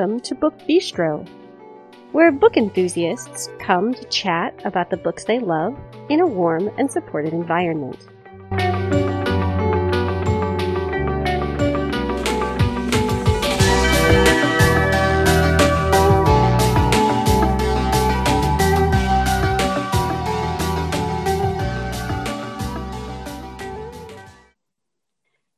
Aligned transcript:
Welcome 0.00 0.20
to 0.20 0.34
Book 0.34 0.58
Bistro, 0.60 1.28
where 2.12 2.32
book 2.32 2.56
enthusiasts 2.56 3.50
come 3.58 3.92
to 3.92 4.02
chat 4.04 4.58
about 4.64 4.88
the 4.88 4.96
books 4.96 5.24
they 5.24 5.38
love 5.38 5.78
in 6.08 6.20
a 6.20 6.26
warm 6.26 6.70
and 6.78 6.90
supportive 6.90 7.34
environment. 7.34 8.08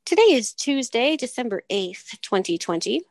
Today 0.04 0.32
is 0.32 0.52
Tuesday, 0.52 1.16
December 1.16 1.62
8th, 1.70 2.20
2020. 2.22 3.02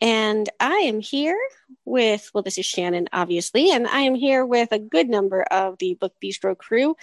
And 0.00 0.48
I 0.60 0.74
am 0.74 1.00
here 1.00 1.38
with, 1.84 2.30
well, 2.34 2.42
this 2.42 2.58
is 2.58 2.66
Shannon, 2.66 3.08
obviously, 3.12 3.70
and 3.70 3.86
I 3.86 4.00
am 4.00 4.14
here 4.14 4.44
with 4.44 4.72
a 4.72 4.78
good 4.78 5.08
number 5.08 5.42
of 5.42 5.78
the 5.78 5.94
Book 5.94 6.14
Bistro 6.22 6.56
crew. 6.56 6.96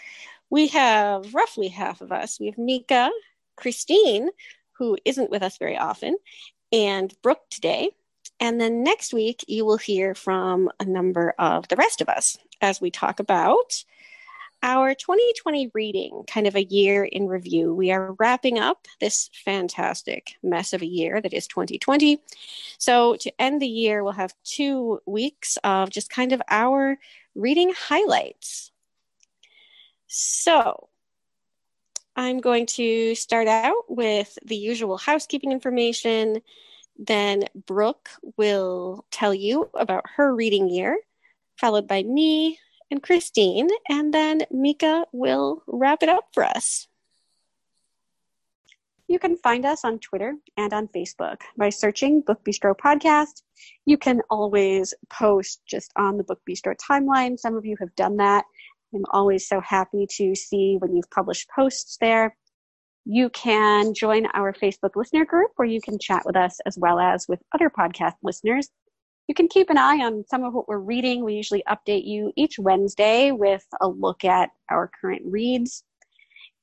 We 0.50 0.68
have 0.68 1.34
roughly 1.34 1.70
half 1.70 2.02
of 2.02 2.12
us. 2.12 2.40
We 2.40 2.48
have 2.48 2.58
Mika, 2.58 3.10
Christine, 3.56 4.30
who 4.74 4.98
isn't 5.06 5.32
with 5.32 5.42
us 5.42 5.58
very 5.58 5.78
often, 5.78 6.18
and 6.72 7.14
Brooke 7.24 7.50
today. 7.50 7.90
And 8.40 8.60
then 8.62 8.84
next 8.84 9.13
week, 9.13 9.44
you 9.48 9.66
will 9.66 9.78
hear 9.78 10.13
from 10.13 10.70
a 10.80 10.85
number 10.85 11.34
of 11.40 11.68
the 11.68 11.76
rest 11.76 12.02
of 12.02 12.10
us 12.10 12.38
as 12.62 12.80
we 12.80 12.91
talk 12.91 13.20
about 13.20 13.84
our 14.64 14.96
2020 14.96 15.72
reading, 15.74 16.24
kind 16.26 16.48
of 16.48 16.56
a 16.56 16.64
year 16.64 17.04
in 17.04 17.28
review. 17.28 17.76
We 17.76 17.92
are 17.92 18.14
wrapping 18.14 18.58
up 18.58 18.88
this 19.02 19.30
fantastic 19.44 20.36
mess 20.42 20.72
of 20.72 20.82
a 20.82 20.88
year 20.88 21.20
that 21.20 21.34
is 21.34 21.48
2020. 21.48 22.22
So, 22.78 23.18
to 23.18 23.41
end 23.41 23.62
the 23.62 23.68
year, 23.68 24.04
we'll 24.04 24.14
have 24.14 24.34
two 24.46 25.02
weeks 25.06 25.58
of 25.66 25.90
just 25.90 26.10
kind 26.10 26.32
of 26.32 26.41
our 26.50 26.98
reading 27.36 27.74
highlights. 27.78 28.72
So, 30.08 30.88
I'm 32.16 32.40
going 32.40 32.68
to 32.68 33.16
start 33.16 33.50
out 33.50 33.84
with 33.90 34.38
the 34.46 34.56
usual 34.56 34.98
housekeeping 34.98 35.52
information. 35.52 36.41
Then 36.98 37.46
Brooke 37.66 38.10
will 38.38 39.06
tell 39.12 39.34
you 39.34 39.70
about 39.74 40.06
her 40.16 40.34
reading 40.34 40.70
year, 40.70 41.00
followed 41.58 41.88
by 41.88 42.04
me 42.04 42.60
and 42.94 43.02
Christine, 43.02 43.70
and 43.90 44.13
then 44.13 44.41
Mika 44.52 45.05
will 45.12 45.63
wrap 45.66 46.04
it 46.04 46.10
up 46.10 46.26
for 46.32 46.44
us. 46.44 46.88
You 49.08 49.18
can 49.18 49.35
find 49.38 49.66
us 49.66 49.84
on 49.84 49.98
Twitter 49.98 50.35
and 50.58 50.72
on 50.72 50.88
Facebook 50.90 51.38
by 51.58 51.72
searching 51.72 52.22
Book 52.22 52.41
Bistro 52.46 52.76
Podcast. 52.77 53.41
You 53.88 53.98
can 53.98 54.22
always 54.30 54.94
post 55.10 55.62
just 55.68 55.91
on 55.96 56.18
the 56.18 56.24
Book 56.24 56.40
Bistro 56.48 56.76
timeline. 56.77 57.40
Some 57.40 57.58
of 57.58 57.66
you 57.66 57.76
have 57.80 57.96
done 57.96 58.18
that. 58.18 58.46
I'm 58.94 59.05
always 59.10 59.48
so 59.48 59.60
happy 59.60 60.05
to 60.18 60.35
see 60.35 60.78
when 60.78 60.96
you've 60.96 61.10
published 61.10 61.50
posts 61.50 61.98
there. 62.00 62.38
You 63.05 63.32
can 63.32 63.96
join 63.96 64.28
our 64.35 64.53
Facebook 64.53 64.96
listener 64.96 65.25
group 65.25 65.50
where 65.56 65.68
you 65.68 65.81
can 65.81 65.97
chat 65.97 66.28
with 66.28 66.35
us 66.35 66.59
as 66.68 66.78
well 66.78 67.00
as 67.00 67.28
with 67.28 67.41
other 67.56 67.72
podcast 67.72 68.13
listeners 68.22 68.69
you 69.28 69.35
can 69.35 69.47
keep 69.47 69.69
an 69.69 69.78
eye 69.78 70.00
on 70.00 70.25
some 70.28 70.44
of 70.44 70.53
what 70.53 70.68
we're 70.68 70.79
reading. 70.79 71.24
We 71.24 71.35
usually 71.35 71.63
update 71.68 72.06
you 72.06 72.34
each 72.35 72.59
Wednesday 72.59 73.31
with 73.31 73.66
a 73.81 73.88
look 73.88 74.25
at 74.25 74.50
our 74.69 74.91
current 75.00 75.22
reads. 75.25 75.84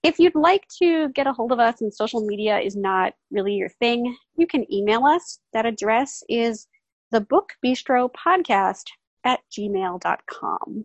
If 0.03 0.19
you'd 0.19 0.34
like 0.34 0.66
to 0.82 1.10
get 1.10 1.26
a 1.26 1.32
hold 1.32 1.53
of 1.53 1.59
us 1.59 1.81
and 1.81 1.93
social 1.93 2.25
media 2.25 2.59
is 2.59 2.76
not 2.76 3.15
really 3.31 3.54
your 3.54 3.69
thing, 3.69 4.16
you 4.37 4.47
can 4.47 4.71
email 4.72 5.04
us. 5.04 5.41
That 5.53 5.66
address 5.66 6.22
is 6.28 6.66
the 7.10 7.21
book 7.21 7.50
bistro 7.65 8.10
podcast 8.12 8.84
at 9.25 9.41
gmail.com. 9.53 10.84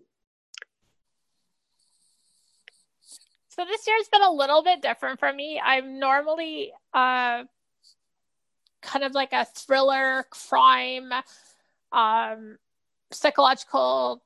So 3.50 3.64
this 3.64 3.88
year's 3.88 4.10
been 4.10 4.22
a 4.22 4.32
little 4.32 4.64
bit 4.64 4.82
different 4.82 5.20
for 5.20 5.32
me. 5.32 5.62
I'm 5.64 5.98
normally 5.98 6.74
uh, 6.94 7.44
kind 8.82 9.06
of 9.06 9.14
like 9.14 9.32
a 9.32 9.46
thriller 9.46 10.26
crime 10.30 11.14
um, 11.96 12.58
psychological, 13.12 14.22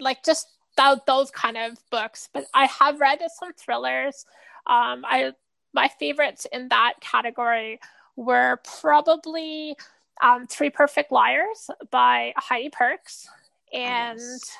like 0.00 0.24
just 0.24 0.48
th- 0.76 0.98
those 1.06 1.30
kind 1.30 1.56
of 1.56 1.78
books. 1.90 2.28
But 2.32 2.46
I 2.54 2.66
have 2.66 2.98
read 2.98 3.20
some 3.38 3.52
thrillers. 3.52 4.24
Um, 4.66 5.04
I 5.04 5.32
my 5.72 5.88
favorites 6.00 6.46
in 6.50 6.68
that 6.68 6.94
category 7.00 7.78
were 8.16 8.60
probably 8.80 9.76
um, 10.20 10.46
Three 10.46 10.70
Perfect 10.70 11.12
Liars 11.12 11.70
by 11.90 12.32
Heidi 12.36 12.70
Perks 12.70 13.28
and 13.72 14.18
yes. 14.18 14.56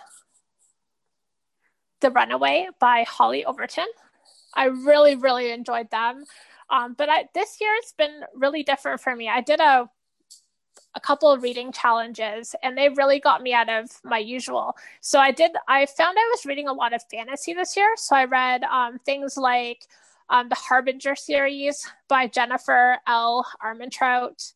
The 2.00 2.10
Runaway 2.10 2.68
by 2.78 3.04
Hollie 3.08 3.44
Overton. 3.44 3.86
I 4.54 4.66
really, 4.66 5.16
really 5.16 5.50
enjoyed 5.50 5.90
them. 5.90 6.24
Um, 6.70 6.94
but 6.96 7.08
I, 7.08 7.28
this 7.34 7.60
year 7.60 7.72
it's 7.78 7.92
been 7.92 8.22
really 8.34 8.62
different 8.62 9.00
for 9.00 9.14
me. 9.14 9.28
I 9.28 9.40
did 9.40 9.60
a 9.60 9.90
a 10.94 11.00
couple 11.00 11.30
of 11.30 11.42
reading 11.42 11.72
challenges 11.72 12.54
and 12.62 12.76
they 12.76 12.88
really 12.88 13.20
got 13.20 13.42
me 13.42 13.52
out 13.52 13.68
of 13.68 13.90
my 14.04 14.18
usual. 14.18 14.76
So 15.00 15.20
I 15.20 15.30
did, 15.30 15.52
I 15.68 15.86
found 15.86 16.16
I 16.18 16.30
was 16.32 16.44
reading 16.44 16.68
a 16.68 16.72
lot 16.72 16.92
of 16.92 17.02
fantasy 17.10 17.54
this 17.54 17.76
year. 17.76 17.92
So 17.96 18.16
I 18.16 18.24
read 18.24 18.64
um, 18.64 18.98
things 18.98 19.36
like 19.36 19.86
um, 20.28 20.48
the 20.48 20.56
Harbinger 20.56 21.16
series 21.16 21.86
by 22.08 22.26
Jennifer 22.26 22.98
L. 23.06 23.46
Armentrout. 23.62 24.52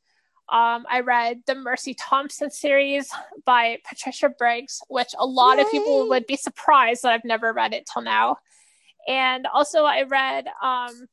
Um, 0.49 0.85
I 0.91 1.01
read 1.01 1.43
the 1.47 1.55
Mercy 1.55 1.95
Thompson 1.95 2.51
series 2.51 3.11
by 3.45 3.79
Patricia 3.89 4.29
Briggs, 4.29 4.83
which 4.89 5.15
a 5.19 5.27
lot 5.27 5.57
Yay. 5.57 5.65
of 5.65 5.71
people 5.71 6.09
would 6.09 6.27
be 6.27 6.37
surprised 6.37 7.03
that 7.03 7.13
I've 7.13 7.25
never 7.25 7.53
read 7.53 7.73
it 7.73 7.89
till 7.91 8.03
now. 8.03 8.37
And 9.09 9.47
also, 9.47 9.85
I 9.85 10.03
read 10.03 10.47
um, 10.63 11.07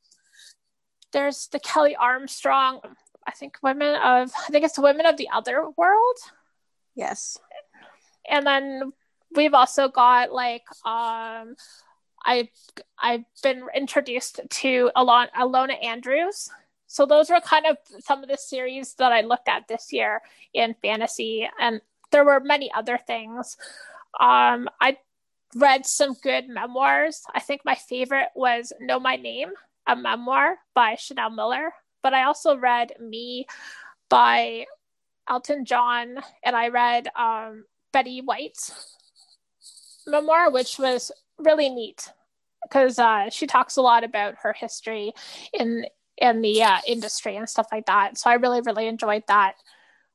there's 1.12 1.48
the 1.48 1.60
Kelley 1.60 1.96
Armstrong 1.96 2.80
I 3.26 3.32
think 3.32 3.58
women 3.62 3.94
of 3.96 4.32
I 4.36 4.50
think 4.50 4.64
it's 4.64 4.78
women 4.78 5.06
of 5.06 5.16
the 5.16 5.28
other 5.32 5.64
world. 5.76 6.16
Yes. 6.94 7.38
And 8.28 8.46
then 8.46 8.92
we've 9.34 9.54
also 9.54 9.88
got 9.88 10.32
like 10.32 10.64
um 10.84 11.56
I 12.24 12.48
I've 12.98 13.24
been 13.42 13.64
introduced 13.74 14.40
to 14.48 14.90
Alon- 14.96 15.34
Ilona 15.36 15.82
Andrews. 15.84 16.50
So 16.86 17.06
those 17.06 17.30
were 17.30 17.40
kind 17.40 17.66
of 17.66 17.78
some 18.00 18.22
of 18.22 18.28
the 18.28 18.36
series 18.36 18.94
that 18.94 19.12
I 19.12 19.22
looked 19.22 19.48
at 19.48 19.66
this 19.66 19.92
year 19.92 20.20
in 20.52 20.74
fantasy 20.82 21.48
and 21.58 21.80
there 22.10 22.24
were 22.24 22.40
many 22.40 22.70
other 22.72 22.98
things. 22.98 23.56
Um 24.20 24.68
I 24.80 24.98
read 25.54 25.86
some 25.86 26.14
good 26.14 26.48
memoirs. 26.48 27.22
I 27.34 27.40
think 27.40 27.62
my 27.64 27.74
favorite 27.74 28.28
was 28.34 28.72
Know 28.80 28.98
My 28.98 29.16
Name, 29.16 29.50
a 29.86 29.96
memoir 29.96 30.58
by 30.74 30.94
Chanel 30.94 31.30
Miller 31.30 31.72
but 32.02 32.14
I 32.14 32.24
also 32.24 32.56
read 32.56 32.92
Me 33.00 33.46
by 34.08 34.66
Elton 35.28 35.64
John, 35.64 36.16
and 36.44 36.56
I 36.56 36.68
read 36.68 37.08
um, 37.16 37.64
Betty 37.92 38.20
White's 38.20 38.96
memoir, 40.06 40.50
which 40.50 40.78
was 40.78 41.12
really 41.38 41.68
neat 41.68 42.08
because 42.62 42.98
uh, 42.98 43.28
she 43.30 43.46
talks 43.46 43.76
a 43.76 43.82
lot 43.82 44.04
about 44.04 44.34
her 44.42 44.52
history 44.52 45.12
in 45.52 45.86
in 46.18 46.42
the 46.42 46.62
uh, 46.62 46.78
industry 46.86 47.36
and 47.36 47.48
stuff 47.48 47.66
like 47.72 47.86
that. 47.86 48.18
So 48.18 48.30
I 48.30 48.34
really 48.34 48.60
really 48.60 48.86
enjoyed 48.86 49.24
that. 49.28 49.54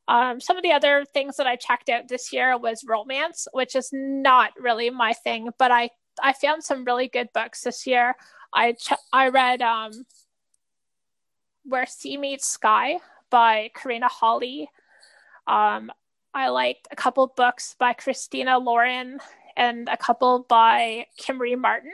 Um, 0.07 0.39
some 0.39 0.55
of 0.55 0.63
the 0.63 0.71
other 0.71 1.03
things 1.13 1.35
that 1.35 1.47
I 1.47 1.57
checked 1.57 1.89
out 1.89 2.07
this 2.07 2.31
year 2.31 2.57
was 2.57 2.85
romance, 2.87 3.47
which 3.51 3.75
is 3.75 3.89
not 3.91 4.51
really 4.57 4.89
my 4.89 5.13
thing, 5.13 5.49
but 5.57 5.71
I 5.71 5.89
I 6.21 6.33
found 6.33 6.63
some 6.63 6.85
really 6.85 7.07
good 7.07 7.29
books 7.33 7.61
this 7.61 7.85
year. 7.85 8.15
I 8.53 8.73
ch- 8.73 8.93
I 9.11 9.29
read 9.29 9.61
um, 9.61 9.91
where 11.67 11.85
Sea 11.85 12.17
Meets 12.17 12.47
Sky 12.47 12.97
by 13.29 13.69
Karina 13.75 14.09
Halle. 14.09 14.69
Um, 15.47 15.91
I 16.33 16.49
liked 16.49 16.87
a 16.91 16.95
couple 16.95 17.27
books 17.35 17.75
by 17.79 17.93
Christina 17.93 18.57
Lauren 18.57 19.19
and 19.55 19.89
a 19.89 19.97
couple 19.97 20.45
by 20.47 21.07
Kimberly 21.17 21.55
Martin. 21.55 21.91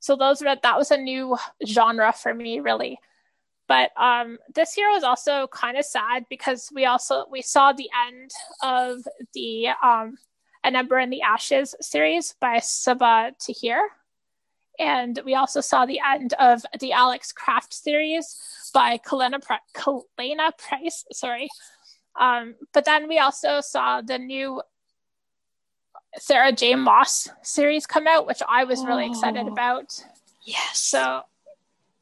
So 0.00 0.16
those 0.16 0.42
were 0.42 0.56
that 0.62 0.76
was 0.76 0.90
a 0.90 0.98
new 0.98 1.36
genre 1.66 2.12
for 2.12 2.34
me, 2.34 2.60
really. 2.60 2.98
But 3.66 3.90
um, 3.96 4.38
this 4.54 4.76
year 4.76 4.90
was 4.90 5.02
also 5.02 5.46
kind 5.46 5.78
of 5.78 5.84
sad 5.84 6.26
because 6.28 6.68
we 6.74 6.84
also 6.84 7.24
we 7.30 7.40
saw 7.40 7.72
the 7.72 7.88
end 8.06 8.30
of 8.62 8.98
the 9.32 9.68
um, 9.82 10.18
An 10.62 10.76
Ember 10.76 10.98
in 10.98 11.10
the 11.10 11.22
Ashes 11.22 11.74
series 11.80 12.34
by 12.40 12.58
Sabaa 12.58 13.32
Tahir. 13.38 13.88
And 14.78 15.20
we 15.24 15.34
also 15.34 15.60
saw 15.60 15.86
the 15.86 16.00
end 16.04 16.34
of 16.34 16.64
the 16.80 16.92
Alex 16.92 17.32
Craft 17.32 17.72
series 17.72 18.36
by 18.72 18.98
Kalayna, 18.98 19.40
Kalayna 19.74 20.58
Price. 20.58 21.04
Sorry. 21.12 21.48
Um, 22.16 22.54
but 22.72 22.84
then 22.84 23.08
we 23.08 23.18
also 23.18 23.60
saw 23.60 24.00
the 24.00 24.18
new 24.18 24.62
Sarah 26.18 26.52
J. 26.52 26.74
Maas 26.74 27.28
series 27.42 27.86
come 27.86 28.06
out, 28.06 28.26
which 28.26 28.42
I 28.48 28.64
was 28.64 28.84
really 28.84 29.04
oh, 29.04 29.10
excited 29.10 29.48
about. 29.48 30.04
Yes. 30.42 30.78
So 30.78 31.22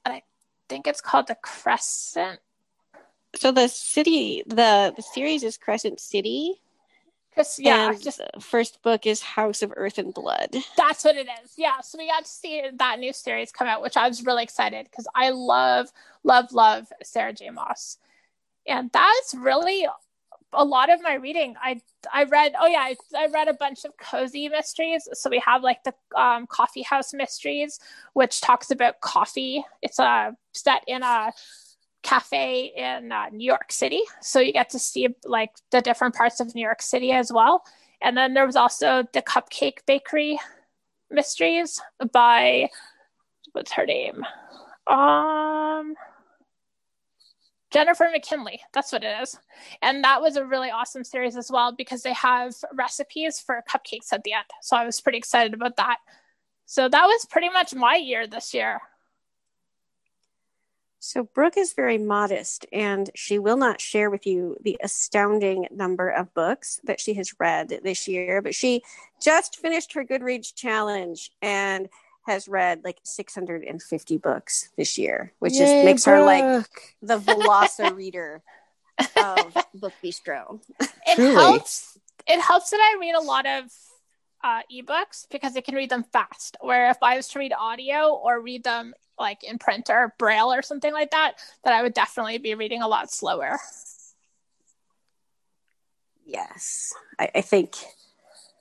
I 0.04 0.22
think 0.68 0.86
it's 0.86 1.00
called 1.00 1.28
The 1.28 1.36
Crescent. 1.36 2.40
So 3.34 3.52
the 3.52 3.68
city, 3.68 4.42
the 4.46 4.92
the 4.94 5.02
series 5.02 5.42
is 5.42 5.56
Crescent 5.56 6.00
City. 6.00 6.60
Cause 7.34 7.58
yeah, 7.58 7.94
just 7.94 8.20
first 8.40 8.82
book 8.82 9.06
is 9.06 9.22
House 9.22 9.62
of 9.62 9.72
Earth 9.76 9.96
and 9.96 10.12
Blood. 10.12 10.54
That's 10.76 11.02
what 11.02 11.16
it 11.16 11.28
is. 11.42 11.54
Yeah, 11.56 11.80
so 11.80 11.96
we 11.96 12.06
got 12.06 12.26
to 12.26 12.30
see 12.30 12.62
that 12.74 12.98
new 12.98 13.12
series 13.14 13.50
come 13.50 13.66
out, 13.66 13.80
which 13.80 13.96
I 13.96 14.06
was 14.06 14.24
really 14.24 14.42
excited 14.42 14.86
because 14.90 15.06
I 15.14 15.30
love, 15.30 15.90
love, 16.24 16.52
love 16.52 16.92
Sarah 17.02 17.32
J. 17.32 17.48
Maas, 17.48 17.96
and 18.66 18.90
that's 18.92 19.34
really 19.34 19.86
a 20.52 20.64
lot 20.64 20.92
of 20.92 21.02
my 21.02 21.14
reading. 21.14 21.54
I 21.62 21.80
I 22.12 22.24
read. 22.24 22.52
Oh 22.60 22.66
yeah, 22.66 22.80
I, 22.80 22.96
I 23.16 23.26
read 23.28 23.48
a 23.48 23.54
bunch 23.54 23.84
of 23.84 23.96
cozy 23.96 24.48
mysteries. 24.48 25.08
So 25.14 25.30
we 25.30 25.38
have 25.38 25.62
like 25.62 25.84
the 25.84 25.94
um, 26.14 26.46
Coffee 26.46 26.82
House 26.82 27.14
Mysteries, 27.14 27.80
which 28.12 28.40
talks 28.40 28.70
about 28.70 29.00
coffee. 29.00 29.64
It's 29.80 29.98
a 29.98 30.04
uh, 30.04 30.32
set 30.52 30.84
in 30.86 31.02
a 31.02 31.32
cafe 32.02 32.72
in 32.76 33.12
uh, 33.12 33.28
New 33.32 33.46
York 33.46 33.72
City. 33.72 34.02
So 34.20 34.40
you 34.40 34.52
get 34.52 34.70
to 34.70 34.78
see 34.78 35.08
like 35.24 35.52
the 35.70 35.80
different 35.80 36.14
parts 36.14 36.40
of 36.40 36.54
New 36.54 36.62
York 36.62 36.82
City 36.82 37.12
as 37.12 37.32
well. 37.32 37.64
And 38.00 38.16
then 38.16 38.34
there 38.34 38.46
was 38.46 38.56
also 38.56 39.04
the 39.12 39.22
Cupcake 39.22 39.78
Bakery 39.86 40.38
Mysteries 41.10 41.80
by 42.12 42.68
what's 43.52 43.72
her 43.72 43.86
name? 43.86 44.24
Um 44.86 45.94
Jennifer 47.70 48.10
McKinlay. 48.14 48.58
That's 48.74 48.92
what 48.92 49.02
it 49.02 49.22
is. 49.22 49.38
And 49.80 50.04
that 50.04 50.20
was 50.20 50.36
a 50.36 50.44
really 50.44 50.70
awesome 50.70 51.04
series 51.04 51.36
as 51.36 51.50
well 51.50 51.72
because 51.72 52.02
they 52.02 52.12
have 52.12 52.54
recipes 52.74 53.40
for 53.40 53.64
cupcakes 53.68 54.12
at 54.12 54.24
the 54.24 54.34
end. 54.34 54.44
So 54.60 54.76
I 54.76 54.84
was 54.84 55.00
pretty 55.00 55.18
excited 55.18 55.54
about 55.54 55.76
that. 55.76 55.96
So 56.66 56.88
that 56.88 57.06
was 57.06 57.26
pretty 57.30 57.48
much 57.48 57.74
my 57.74 57.96
year 57.96 58.26
this 58.26 58.52
year. 58.52 58.80
So, 61.04 61.24
Brooke 61.24 61.56
is 61.56 61.72
very 61.72 61.98
modest 61.98 62.64
and 62.72 63.10
she 63.16 63.36
will 63.36 63.56
not 63.56 63.80
share 63.80 64.08
with 64.08 64.24
you 64.24 64.56
the 64.62 64.78
astounding 64.80 65.66
number 65.72 66.08
of 66.08 66.32
books 66.32 66.80
that 66.84 67.00
she 67.00 67.14
has 67.14 67.40
read 67.40 67.80
this 67.82 68.06
year, 68.06 68.40
but 68.40 68.54
she 68.54 68.82
just 69.20 69.56
finished 69.56 69.94
her 69.94 70.04
Goodreads 70.04 70.54
challenge 70.54 71.32
and 71.42 71.88
has 72.28 72.46
read 72.46 72.82
like 72.84 72.98
650 73.02 74.16
books 74.18 74.68
this 74.76 74.96
year, 74.96 75.32
which 75.40 75.54
Yay, 75.54 75.58
just 75.58 75.84
makes 75.84 76.04
Brooke. 76.04 76.18
her 76.18 76.24
like 76.24 76.94
the 77.02 77.18
Velosa 77.18 77.92
reader 77.96 78.40
of 79.16 79.56
Book 79.74 79.94
Bistro. 80.04 80.60
It 80.80 81.16
Truly. 81.16 81.34
helps. 81.34 81.98
It 82.28 82.40
helps 82.40 82.70
that 82.70 82.78
I 82.80 83.00
read 83.00 83.16
a 83.16 83.20
lot 83.20 83.46
of 83.46 83.64
uh, 84.44 84.62
ebooks 84.72 85.26
because 85.32 85.56
I 85.56 85.62
can 85.62 85.74
read 85.74 85.90
them 85.90 86.04
fast. 86.04 86.56
Where 86.60 86.90
if 86.90 86.98
I 87.02 87.16
was 87.16 87.26
to 87.30 87.40
read 87.40 87.52
audio 87.52 88.14
or 88.14 88.40
read 88.40 88.62
them 88.62 88.94
like 89.18 89.44
in 89.44 89.58
print 89.58 89.90
or 89.90 90.14
braille 90.18 90.52
or 90.52 90.62
something 90.62 90.92
like 90.92 91.10
that, 91.10 91.34
that 91.64 91.74
I 91.74 91.82
would 91.82 91.94
definitely 91.94 92.38
be 92.38 92.54
reading 92.54 92.82
a 92.82 92.88
lot 92.88 93.10
slower. 93.10 93.58
Yes, 96.24 96.92
I, 97.18 97.30
I 97.36 97.40
think 97.40 97.76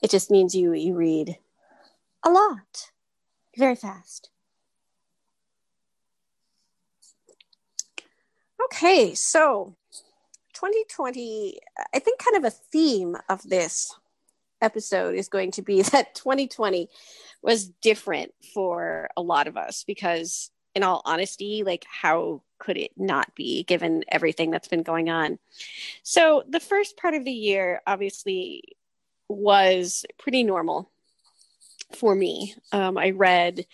it 0.02 0.10
just 0.10 0.30
means 0.30 0.54
you 0.54 0.72
you 0.74 0.94
read 0.94 1.38
a 2.24 2.30
lot, 2.30 2.90
very 3.56 3.76
fast. 3.76 4.30
Okay, 8.64 9.14
so 9.14 9.74
2020, 10.52 11.58
I 11.94 11.98
think 11.98 12.18
kind 12.18 12.36
of 12.36 12.44
a 12.44 12.50
theme 12.50 13.16
of 13.28 13.42
this 13.42 13.94
episode 14.62 15.14
is 15.14 15.28
going 15.28 15.50
to 15.52 15.62
be 15.62 15.82
that 15.92 16.14
2020 16.14 16.88
was 17.42 17.68
different 17.68 18.32
for 18.54 19.10
a 19.16 19.22
lot 19.22 19.48
of 19.48 19.56
us 19.56 19.84
because 19.84 20.50
in 20.74 20.82
all 20.82 21.02
honesty 21.04 21.64
like 21.64 21.84
how 21.90 22.40
could 22.58 22.78
it 22.78 22.92
not 22.96 23.34
be 23.34 23.64
given 23.64 24.04
everything 24.08 24.50
that's 24.50 24.68
been 24.68 24.84
going 24.84 25.10
on? 25.10 25.38
So 26.02 26.44
the 26.48 26.60
first 26.60 26.96
part 26.96 27.14
of 27.14 27.24
the 27.24 27.32
year 27.32 27.82
obviously 27.86 28.62
was 29.28 30.04
pretty 30.18 30.44
normal 30.44 30.90
for 31.96 32.14
me. 32.14 32.54
Um, 32.70 32.96
i 32.96 33.10
read 33.10 33.66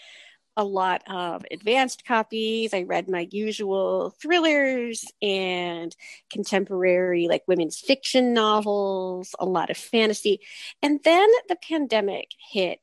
a 0.59 0.65
lot 0.65 1.03
of 1.09 1.47
advanced 1.53 2.05
copies. 2.05 2.75
I 2.75 2.83
read 2.83 3.09
my 3.09 3.29
usual 3.31 4.11
thrillers 4.21 5.05
and 5.23 5.95
contemporary, 6.33 7.29
like 7.29 7.45
women's 7.47 7.79
fiction 7.79 8.35
novels, 8.35 9.37
a 9.39 9.47
lot 9.47 9.71
of 9.71 9.77
fantasy. 9.77 10.41
And 10.83 10.99
then 11.05 11.29
the 11.49 11.57
pandemic 11.57 12.33
hit, 12.51 12.81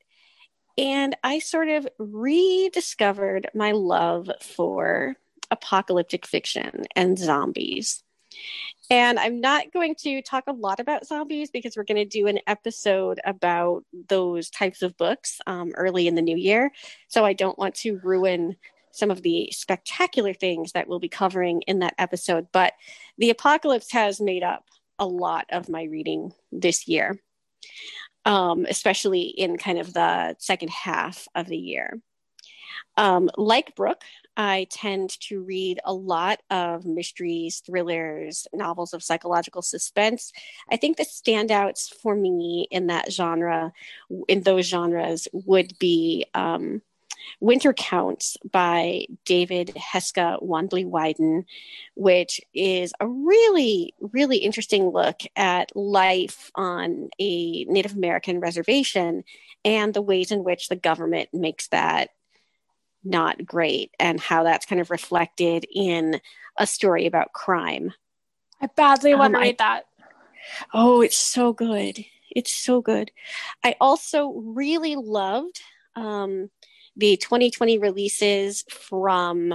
and 0.77 1.18
I 1.22 1.39
sort 1.39 1.68
of 1.68 1.86
rediscovered 2.00 3.50
my 3.54 3.74
love 3.74 4.31
for 4.42 5.18
apocalyptic 5.51 6.25
fiction 6.25 6.86
and 6.95 7.19
zombies. 7.19 8.05
And 8.90 9.18
I'm 9.18 9.42
not 9.42 9.72
going 9.74 9.96
to 10.02 10.22
talk 10.22 10.44
a 10.48 10.54
lot 10.54 10.80
about 10.80 11.08
zombies 11.08 11.50
because 11.50 11.76
we're 11.76 11.84
going 11.84 11.98
to 11.98 12.06
do 12.06 12.28
an 12.28 12.40
episode 12.46 13.20
about 13.26 13.84
those 14.10 14.50
types 14.50 14.82
of 14.82 14.96
books 14.98 15.42
um, 15.48 15.72
early 15.76 16.08
in 16.08 16.16
the 16.16 16.22
new 16.22 16.38
year. 16.38 16.72
So 17.08 17.26
I 17.26 17.34
don't 17.34 17.58
want 17.58 17.76
to 17.76 18.00
ruin 18.04 18.56
some 18.92 19.12
of 19.12 19.22
the 19.22 19.50
spectacular 19.52 20.34
things 20.34 20.72
that 20.72 20.88
we'll 20.88 21.00
be 21.00 21.10
covering 21.10 21.62
in 21.64 21.80
that 21.80 21.96
episode. 21.98 22.48
But 22.52 22.74
the 23.18 23.30
apocalypse 23.30 23.92
has 23.92 24.22
made 24.22 24.44
up 24.44 24.66
a 25.00 25.06
lot 25.06 25.48
of 25.52 25.68
my 25.68 25.84
reading 25.84 26.32
this 26.52 26.88
year, 26.88 27.20
um, 28.24 28.66
especially 28.70 29.24
in 29.24 29.58
kind 29.58 29.80
of 29.80 29.94
the 29.94 30.36
second 30.40 30.70
half 30.70 31.28
of 31.36 31.48
the 31.48 31.58
year. 31.58 32.00
Um, 32.98 33.30
like 33.36 33.76
Brooke, 33.76 34.04
I 34.38 34.68
tend 34.70 35.20
to 35.22 35.42
read 35.42 35.80
a 35.86 35.94
lot 35.94 36.42
of 36.50 36.86
mysteries, 36.86 37.62
thrillers, 37.66 38.48
novels 38.54 38.94
of 38.94 39.04
psychological 39.04 39.62
suspense. 39.62 40.34
I 40.70 40.78
think 40.78 40.98
the 40.98 41.06
standouts 41.06 41.94
for 42.02 42.16
me 42.16 42.68
in 42.70 42.88
that 42.88 43.12
genre, 43.12 43.74
in 44.28 44.42
those 44.42 44.68
genres, 44.68 45.28
would 45.32 45.78
be 45.80 46.26
um, 46.34 46.82
Winter 47.40 47.74
Counts 47.74 48.38
by 48.52 49.06
David 49.26 49.74
Heska 49.76 50.42
Wanbli 50.44 50.86
Weiden, 50.86 51.46
which 51.96 52.42
is 52.54 52.94
a 53.00 53.08
really, 53.08 53.94
really 54.00 54.38
interesting 54.38 54.89
look 54.89 55.22
at 55.36 55.75
life 55.75 56.51
on 56.56 57.10
a 57.20 57.63
Native 57.65 57.96
American 57.96 58.39
reservation 58.39 59.24
and 59.63 59.94
the 59.94 60.01
ways 60.01 60.32
in 60.32 60.44
which 60.44 60.68
the 60.68 60.75
government 60.75 61.30
makes 61.34 61.68
that 61.70 62.10
not 63.06 63.46
great 63.46 63.92
and 64.00 64.20
how 64.20 64.44
that's 64.44 64.66
kind 64.66 64.82
of 64.82 64.90
reflected 64.90 65.66
in 65.74 66.20
a 66.58 66.68
story 66.68 67.06
about 67.06 67.34
crime. 67.34 67.94
I 68.62 68.68
badly 68.68 69.14
want 69.16 69.34
to 69.34 69.38
um, 69.38 69.44
read 69.44 69.58
that. 69.60 69.86
Oh, 70.74 71.02
it's 71.02 71.18
so 71.18 71.54
good. 71.54 72.04
It's 72.32 72.54
so 72.54 72.82
good. 72.82 73.12
I 73.64 73.76
also 73.80 74.32
really 74.34 74.96
loved 74.96 75.62
um, 75.96 76.50
the 76.96 77.18
2020 77.18 77.78
releases 77.78 78.64
from 78.70 79.54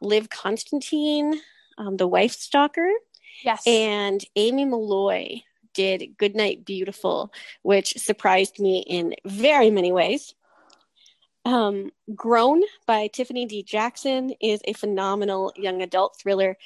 Liv 0.00 0.28
Constantine, 0.28 1.40
um, 1.78 1.96
The 1.96 2.06
Wife 2.06 2.32
Stalker. 2.32 2.90
Yes. 3.42 3.66
And 3.66 4.24
Aimee 4.36 4.64
Molloy 4.64 5.40
did 5.74 6.16
Goodnight 6.18 6.64
Beautiful, 6.64 7.32
which 7.62 7.94
surprised 7.98 8.60
me 8.60 8.84
in 8.86 9.14
very 9.24 9.70
many 9.70 9.92
ways. 9.92 10.34
Um, 11.44 11.90
Grown 12.14 12.62
by 12.86 13.08
Tiffany 13.08 13.46
D. 13.46 13.62
Jackson 13.62 14.34
is 14.40 14.60
a 14.64 14.72
phenomenal 14.72 15.52
young 15.56 15.82
adult 15.82 16.18
thriller, 16.18 16.56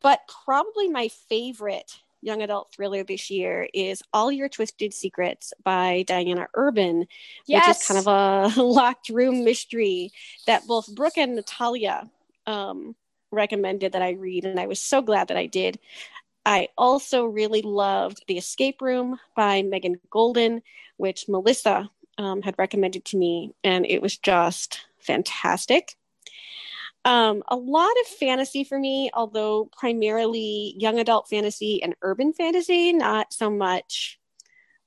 but 0.00 0.20
probably 0.44 0.88
my 0.88 1.08
favorite 1.28 2.00
young 2.24 2.40
adult 2.40 2.72
thriller 2.72 3.04
this 3.04 3.30
year 3.30 3.68
is 3.74 4.02
All 4.12 4.32
Your 4.32 4.48
Twisted 4.48 4.94
Secrets 4.94 5.52
by 5.62 6.04
Diana 6.06 6.48
Urban, 6.54 7.06
yes. 7.46 7.68
which 7.68 7.76
is 7.76 7.86
kind 7.86 7.98
of 7.98 8.56
a 8.58 8.62
locked 8.62 9.10
room 9.10 9.44
mystery 9.44 10.10
that 10.46 10.66
both 10.66 10.92
Brooke 10.94 11.18
and 11.18 11.36
Natalia 11.36 12.10
um, 12.46 12.96
recommended 13.30 13.92
that 13.92 14.02
I 14.02 14.12
read, 14.12 14.46
and 14.46 14.58
I 14.58 14.66
was 14.66 14.80
so 14.80 15.02
glad 15.02 15.28
that 15.28 15.36
I 15.36 15.46
did. 15.46 15.78
I 16.46 16.68
also 16.76 17.24
really 17.24 17.62
loved 17.62 18.24
The 18.26 18.38
Escape 18.38 18.80
Room 18.80 19.18
by 19.36 19.62
Megan 19.62 20.00
Goldin, 20.10 20.62
which 20.96 21.28
Melissa 21.28 21.90
um, 22.18 22.42
had 22.42 22.54
recommended 22.58 23.04
to 23.06 23.16
me, 23.16 23.54
and 23.62 23.86
it 23.86 24.02
was 24.02 24.16
just 24.16 24.86
fantastic. 24.98 25.94
Um, 27.04 27.42
a 27.48 27.56
lot 27.56 27.92
of 28.00 28.06
fantasy 28.06 28.64
for 28.64 28.78
me, 28.78 29.10
although 29.12 29.68
primarily 29.76 30.74
young 30.78 30.98
adult 30.98 31.28
fantasy 31.28 31.82
and 31.82 31.94
urban 32.00 32.32
fantasy, 32.32 32.92
not 32.92 33.32
so 33.32 33.50
much 33.50 34.18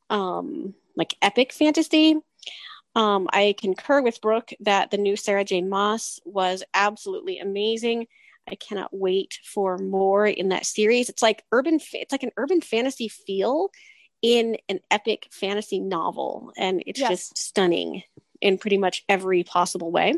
um, 0.10 0.74
like 0.96 1.16
epic 1.22 1.54
fantasy. 1.54 2.18
Um, 2.96 3.28
I 3.32 3.54
concur 3.60 4.02
with 4.02 4.22
Brooke 4.22 4.50
that 4.62 4.90
the 4.90 4.98
new 4.98 5.16
Sarah 5.16 5.46
J. 5.46 5.62
Maas 5.62 6.20
was 6.26 6.64
absolutely 6.74 7.38
amazing. 7.38 8.08
I 8.50 8.56
cannot 8.56 8.90
wait 8.92 9.38
for 9.44 9.78
more 9.78 10.26
in 10.26 10.50
that 10.50 10.66
series. 10.66 11.10
It's 11.10 11.22
like 11.22 11.44
urban, 11.52 11.80
it's 11.94 12.12
like 12.12 12.24
an 12.24 12.32
urban 12.38 12.62
fantasy 12.62 13.10
feel 13.10 13.70
in 14.22 14.58
an 14.70 14.80
epic 14.90 15.28
fantasy 15.32 15.80
novel, 15.80 16.52
and 16.58 16.84
it's 16.86 17.00
yes. 17.00 17.10
just 17.10 17.38
stunning 17.38 18.04
in 18.42 18.58
pretty 18.58 18.78
much 18.78 19.04
every 19.08 19.44
possible 19.44 19.92
way. 19.92 20.16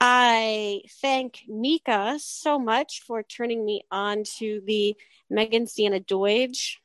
I 0.00 0.82
thank 1.00 1.40
Mika 1.48 2.18
so 2.20 2.58
much 2.58 3.02
for 3.06 3.22
turning 3.22 3.64
me 3.64 3.82
on 3.90 4.24
to 4.38 4.60
the 4.66 4.94
Meghan 5.32 5.62
Ciana 5.62 6.04
Doidge 6.04 6.76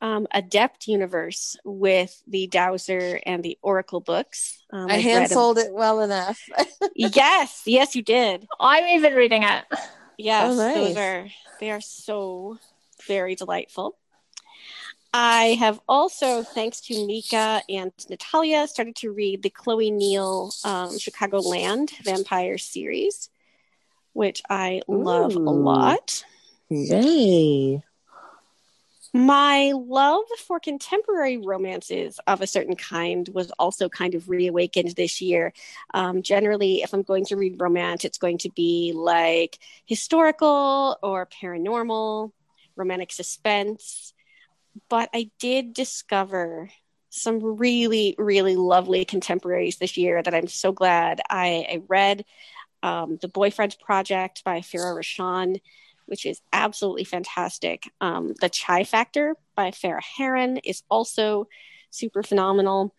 um, 0.00 0.26
Adept 0.32 0.86
universe 0.86 1.56
with 1.64 2.22
the 2.26 2.46
Dowser 2.46 3.20
and 3.24 3.42
the 3.42 3.58
Oracle 3.62 4.00
books. 4.00 4.62
Um, 4.70 4.90
I 4.90 4.94
hand 4.94 5.30
sold 5.30 5.58
it 5.58 5.72
well 5.72 6.00
enough. 6.00 6.40
yes, 6.94 7.62
yes, 7.66 7.94
you 7.94 8.02
did. 8.02 8.46
I'm 8.60 8.84
even 8.96 9.14
reading 9.14 9.42
it. 9.42 9.64
Yes, 10.18 10.52
oh, 10.52 10.56
nice. 10.56 10.74
those 10.74 10.96
are 10.96 11.26
they 11.60 11.70
are 11.70 11.80
so 11.80 12.58
very 13.06 13.34
delightful. 13.34 13.96
I 15.16 15.54
have 15.60 15.80
also, 15.88 16.42
thanks 16.42 16.80
to 16.82 17.06
Mika 17.06 17.62
and 17.68 17.92
Natalia, 18.10 18.66
started 18.66 18.96
to 18.96 19.12
read 19.12 19.44
the 19.44 19.48
Chloe 19.48 19.92
Neill 19.92 20.52
um, 20.64 20.90
Chicagoland 20.90 21.96
vampire 22.02 22.58
series, 22.58 23.30
which 24.12 24.42
I 24.50 24.82
love 24.88 25.36
Ooh. 25.36 25.48
a 25.48 25.54
lot. 25.54 26.24
Yay. 26.68 27.80
My 29.12 29.72
love 29.76 30.24
for 30.48 30.58
contemporary 30.58 31.36
romances 31.36 32.18
of 32.26 32.40
a 32.40 32.48
certain 32.48 32.74
kind 32.74 33.28
was 33.32 33.52
also 33.52 33.88
kind 33.88 34.16
of 34.16 34.28
reawakened 34.28 34.96
this 34.96 35.22
year. 35.22 35.52
Um, 35.94 36.22
generally, 36.22 36.82
if 36.82 36.92
I'm 36.92 37.02
going 37.02 37.26
to 37.26 37.36
read 37.36 37.60
romance, 37.60 38.04
it's 38.04 38.18
going 38.18 38.38
to 38.38 38.50
be 38.50 38.90
like 38.92 39.60
historical 39.86 40.98
or 41.04 41.26
paranormal, 41.26 42.32
romantic 42.74 43.12
suspense 43.12 44.13
but 44.88 45.10
I 45.14 45.30
did 45.38 45.72
discover 45.72 46.70
some 47.10 47.56
really, 47.58 48.14
really 48.18 48.56
lovely 48.56 49.04
contemporaries 49.04 49.78
this 49.78 49.96
year 49.96 50.22
that 50.22 50.34
I'm 50.34 50.48
so 50.48 50.72
glad 50.72 51.20
I, 51.30 51.66
I 51.70 51.82
read. 51.88 52.24
Um, 52.82 53.18
the 53.22 53.28
Boyfriend 53.28 53.76
Project 53.80 54.42
by 54.44 54.60
Farrah 54.60 54.98
Rochon, 54.98 55.60
which 56.06 56.26
is 56.26 56.42
absolutely 56.52 57.04
fantastic. 57.04 57.90
Um, 58.00 58.34
the 58.40 58.48
Chai 58.48 58.84
Factor 58.84 59.36
by 59.54 59.70
Farah 59.70 60.02
Heron 60.02 60.58
is 60.58 60.82
also 60.90 61.48
super 61.90 62.22
phenomenal. 62.22 62.94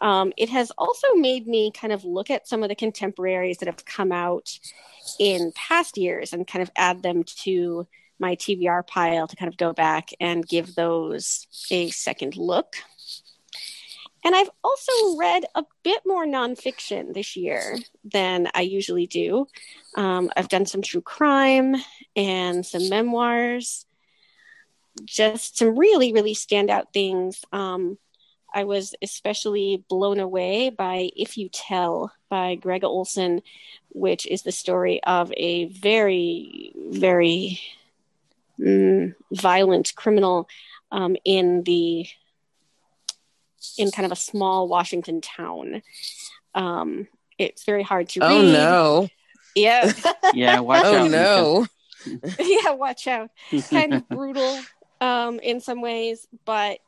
Um, 0.00 0.32
it 0.36 0.48
has 0.48 0.70
also 0.78 1.14
made 1.14 1.46
me 1.46 1.70
kind 1.70 1.92
of 1.92 2.04
look 2.04 2.30
at 2.30 2.48
some 2.48 2.62
of 2.62 2.70
the 2.70 2.74
contemporaries 2.74 3.58
that 3.58 3.66
have 3.66 3.84
come 3.84 4.12
out 4.12 4.58
in 5.18 5.52
past 5.54 5.98
years 5.98 6.32
and 6.32 6.46
kind 6.46 6.62
of 6.62 6.70
add 6.76 7.02
them 7.02 7.24
to 7.24 7.86
my 8.20 8.36
TBR 8.36 8.86
pile 8.86 9.26
to 9.26 9.36
kind 9.36 9.50
of 9.50 9.56
go 9.56 9.72
back 9.72 10.10
and 10.20 10.46
give 10.46 10.74
those 10.74 11.46
a 11.70 11.90
second 11.90 12.36
look. 12.36 12.76
And 14.22 14.34
I've 14.34 14.50
also 14.62 15.16
read 15.16 15.46
a 15.54 15.64
bit 15.82 16.02
more 16.04 16.26
nonfiction 16.26 17.14
this 17.14 17.36
year 17.36 17.78
than 18.04 18.48
I 18.54 18.60
usually 18.60 19.06
do. 19.06 19.46
Um, 19.96 20.30
I've 20.36 20.48
done 20.48 20.66
some 20.66 20.82
true 20.82 21.00
crime 21.00 21.76
and 22.14 22.64
some 22.66 22.90
memoirs, 22.90 23.86
just 25.06 25.56
some 25.56 25.78
really, 25.78 26.12
really 26.12 26.34
standout 26.34 26.92
things. 26.92 27.42
Um, 27.50 27.96
I 28.52 28.64
was 28.64 28.94
especially 29.00 29.84
blown 29.88 30.18
away 30.18 30.70
by 30.70 31.10
If 31.16 31.38
You 31.38 31.48
Tell 31.48 32.12
by 32.28 32.56
Gregg 32.56 32.84
Olsen, 32.84 33.40
which 33.90 34.26
is 34.26 34.42
the 34.42 34.52
story 34.52 35.02
of 35.04 35.32
a 35.36 35.66
very, 35.66 36.72
very 36.76 37.60
mm, 38.60 39.14
violent 39.32 39.94
criminal 39.94 40.48
um, 40.92 41.16
in 41.24 41.62
the 41.62 42.06
in 43.78 43.90
kind 43.90 44.06
of 44.06 44.12
a 44.12 44.16
small 44.16 44.68
Washington 44.68 45.20
town. 45.20 45.82
Um, 46.54 47.08
it's 47.38 47.64
very 47.64 47.82
hard 47.82 48.08
to 48.10 48.20
oh, 48.20 48.28
read. 48.28 48.48
Oh 48.48 48.52
no! 48.52 49.08
Yeah. 49.56 49.92
yeah. 50.32 50.60
Watch 50.60 50.84
oh 50.84 50.96
out, 51.06 51.10
no! 51.10 51.66
yeah, 52.38 52.70
watch 52.70 53.08
out. 53.08 53.30
Kind 53.68 53.94
of 53.94 54.08
brutal 54.08 54.60
um, 55.00 55.40
in 55.40 55.60
some 55.60 55.80
ways, 55.80 56.28
but 56.44 56.78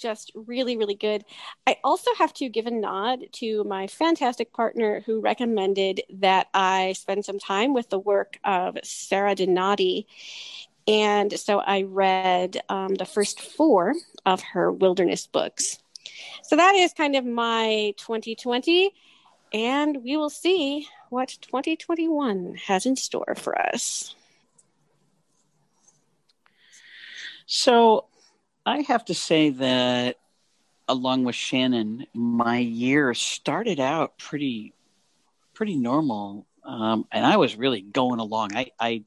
just 0.00 0.32
really, 0.34 0.76
really 0.76 0.94
good. 0.94 1.24
I 1.66 1.76
also 1.84 2.10
have 2.18 2.32
to 2.34 2.48
give 2.48 2.66
a 2.66 2.70
nod 2.70 3.20
to 3.32 3.64
my 3.64 3.86
fantastic 3.86 4.52
partner 4.52 5.02
who 5.04 5.20
recommended 5.20 6.02
that 6.14 6.48
I 6.54 6.94
spend 6.94 7.24
some 7.24 7.38
time 7.38 7.74
with 7.74 7.90
the 7.90 7.98
work 7.98 8.38
of 8.44 8.78
Sara 8.82 9.34
Donati. 9.34 10.06
And 10.90 11.38
so 11.38 11.60
I 11.60 11.82
read 11.82 12.60
um, 12.68 12.96
the 12.96 13.04
first 13.04 13.40
four 13.40 13.94
of 14.26 14.42
her 14.42 14.72
wilderness 14.72 15.28
books. 15.28 15.78
So 16.42 16.56
that 16.56 16.74
is 16.74 16.92
kind 16.92 17.14
of 17.14 17.24
my 17.24 17.94
2020. 17.96 18.92
And 19.52 20.02
we 20.02 20.16
will 20.16 20.30
see 20.30 20.88
what 21.08 21.28
2021 21.42 22.56
has 22.66 22.86
in 22.86 22.96
store 22.96 23.36
for 23.36 23.56
us. 23.56 24.16
So 27.46 28.06
I 28.66 28.80
have 28.80 29.04
to 29.04 29.14
say 29.14 29.50
that 29.50 30.16
along 30.88 31.22
with 31.22 31.36
Shannon, 31.36 32.06
my 32.12 32.58
year 32.58 33.14
started 33.14 33.78
out 33.78 34.18
pretty 34.18 34.74
pretty 35.54 35.76
normal. 35.76 36.46
Um, 36.64 37.06
and 37.12 37.24
I 37.24 37.36
was 37.36 37.54
really 37.54 37.80
going 37.80 38.18
along. 38.18 38.56
I, 38.56 38.70
I 38.80 39.04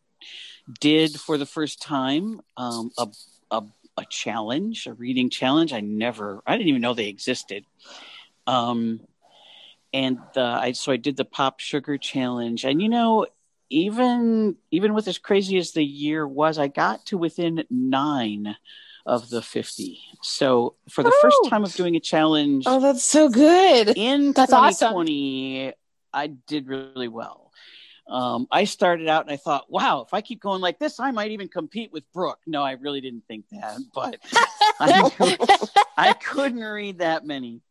did 0.80 1.20
for 1.20 1.38
the 1.38 1.46
first 1.46 1.82
time 1.82 2.42
um, 2.58 2.92
a, 2.98 3.08
a, 3.52 3.64
a 3.98 4.06
challenge, 4.10 4.88
a 4.88 4.94
reading 4.94 5.30
challenge. 5.30 5.74
I 5.74 5.82
never, 5.82 6.42
I 6.46 6.56
didn't 6.58 6.70
even 6.70 6.82
know 6.82 6.94
they 6.94 7.08
existed. 7.08 7.66
Um, 8.48 9.02
and 9.94 10.20
uh, 10.36 10.60
I 10.62 10.72
so 10.72 10.92
I 10.92 10.98
did 10.98 11.18
the 11.18 11.26
pop 11.26 11.60
sugar 11.60 11.98
challenge, 11.98 12.66
and 12.66 12.82
you 12.82 12.90
know, 12.90 13.28
even 13.70 14.56
even 14.72 14.94
with 14.94 15.08
as 15.08 15.20
crazy 15.20 15.58
as 15.58 15.72
the 15.72 15.84
year 15.84 16.28
was, 16.28 16.58
I 16.58 16.68
got 16.68 17.06
to 17.08 17.18
within 17.18 17.64
nine 17.70 18.56
of 19.06 19.30
the 19.30 19.42
50. 19.42 20.00
So 20.22 20.76
for 20.90 21.04
the 21.04 21.12
oh. 21.14 21.20
first 21.22 21.38
time 21.50 21.64
of 21.64 21.74
doing 21.74 21.96
a 21.96 22.00
challenge, 22.00 22.64
oh, 22.66 22.80
that's 22.80 23.04
so 23.04 23.30
good. 23.30 23.94
In 23.96 24.32
that's 24.32 24.52
2020, 24.52 25.68
awesome. 25.68 25.74
I 26.14 26.28
did 26.28 26.68
really 26.68 27.08
well. 27.08 27.43
Um, 28.08 28.48
I 28.52 28.66
started 28.66 29.08
out 29.08 29.24
and 29.24 29.32
I 29.32 29.38
thought, 29.38 29.72
wow, 29.72 30.02
if 30.02 30.14
I 30.14 30.22
keep 30.22 30.42
going 30.42 30.62
like 30.62 30.78
this, 30.78 31.00
I 31.00 31.12
might 31.12 31.32
even 31.32 31.48
compete 31.48 31.92
with 31.92 32.04
Brooke. 32.14 32.40
No, 32.46 32.62
I 32.62 32.74
really 32.74 33.02
didn't 33.02 33.24
think 33.28 33.46
that, 33.52 33.80
but 33.94 34.20
I, 34.80 35.68
I 35.98 36.14
couldn't 36.14 36.64
read 36.64 37.00
that 37.00 37.26
many. 37.26 37.62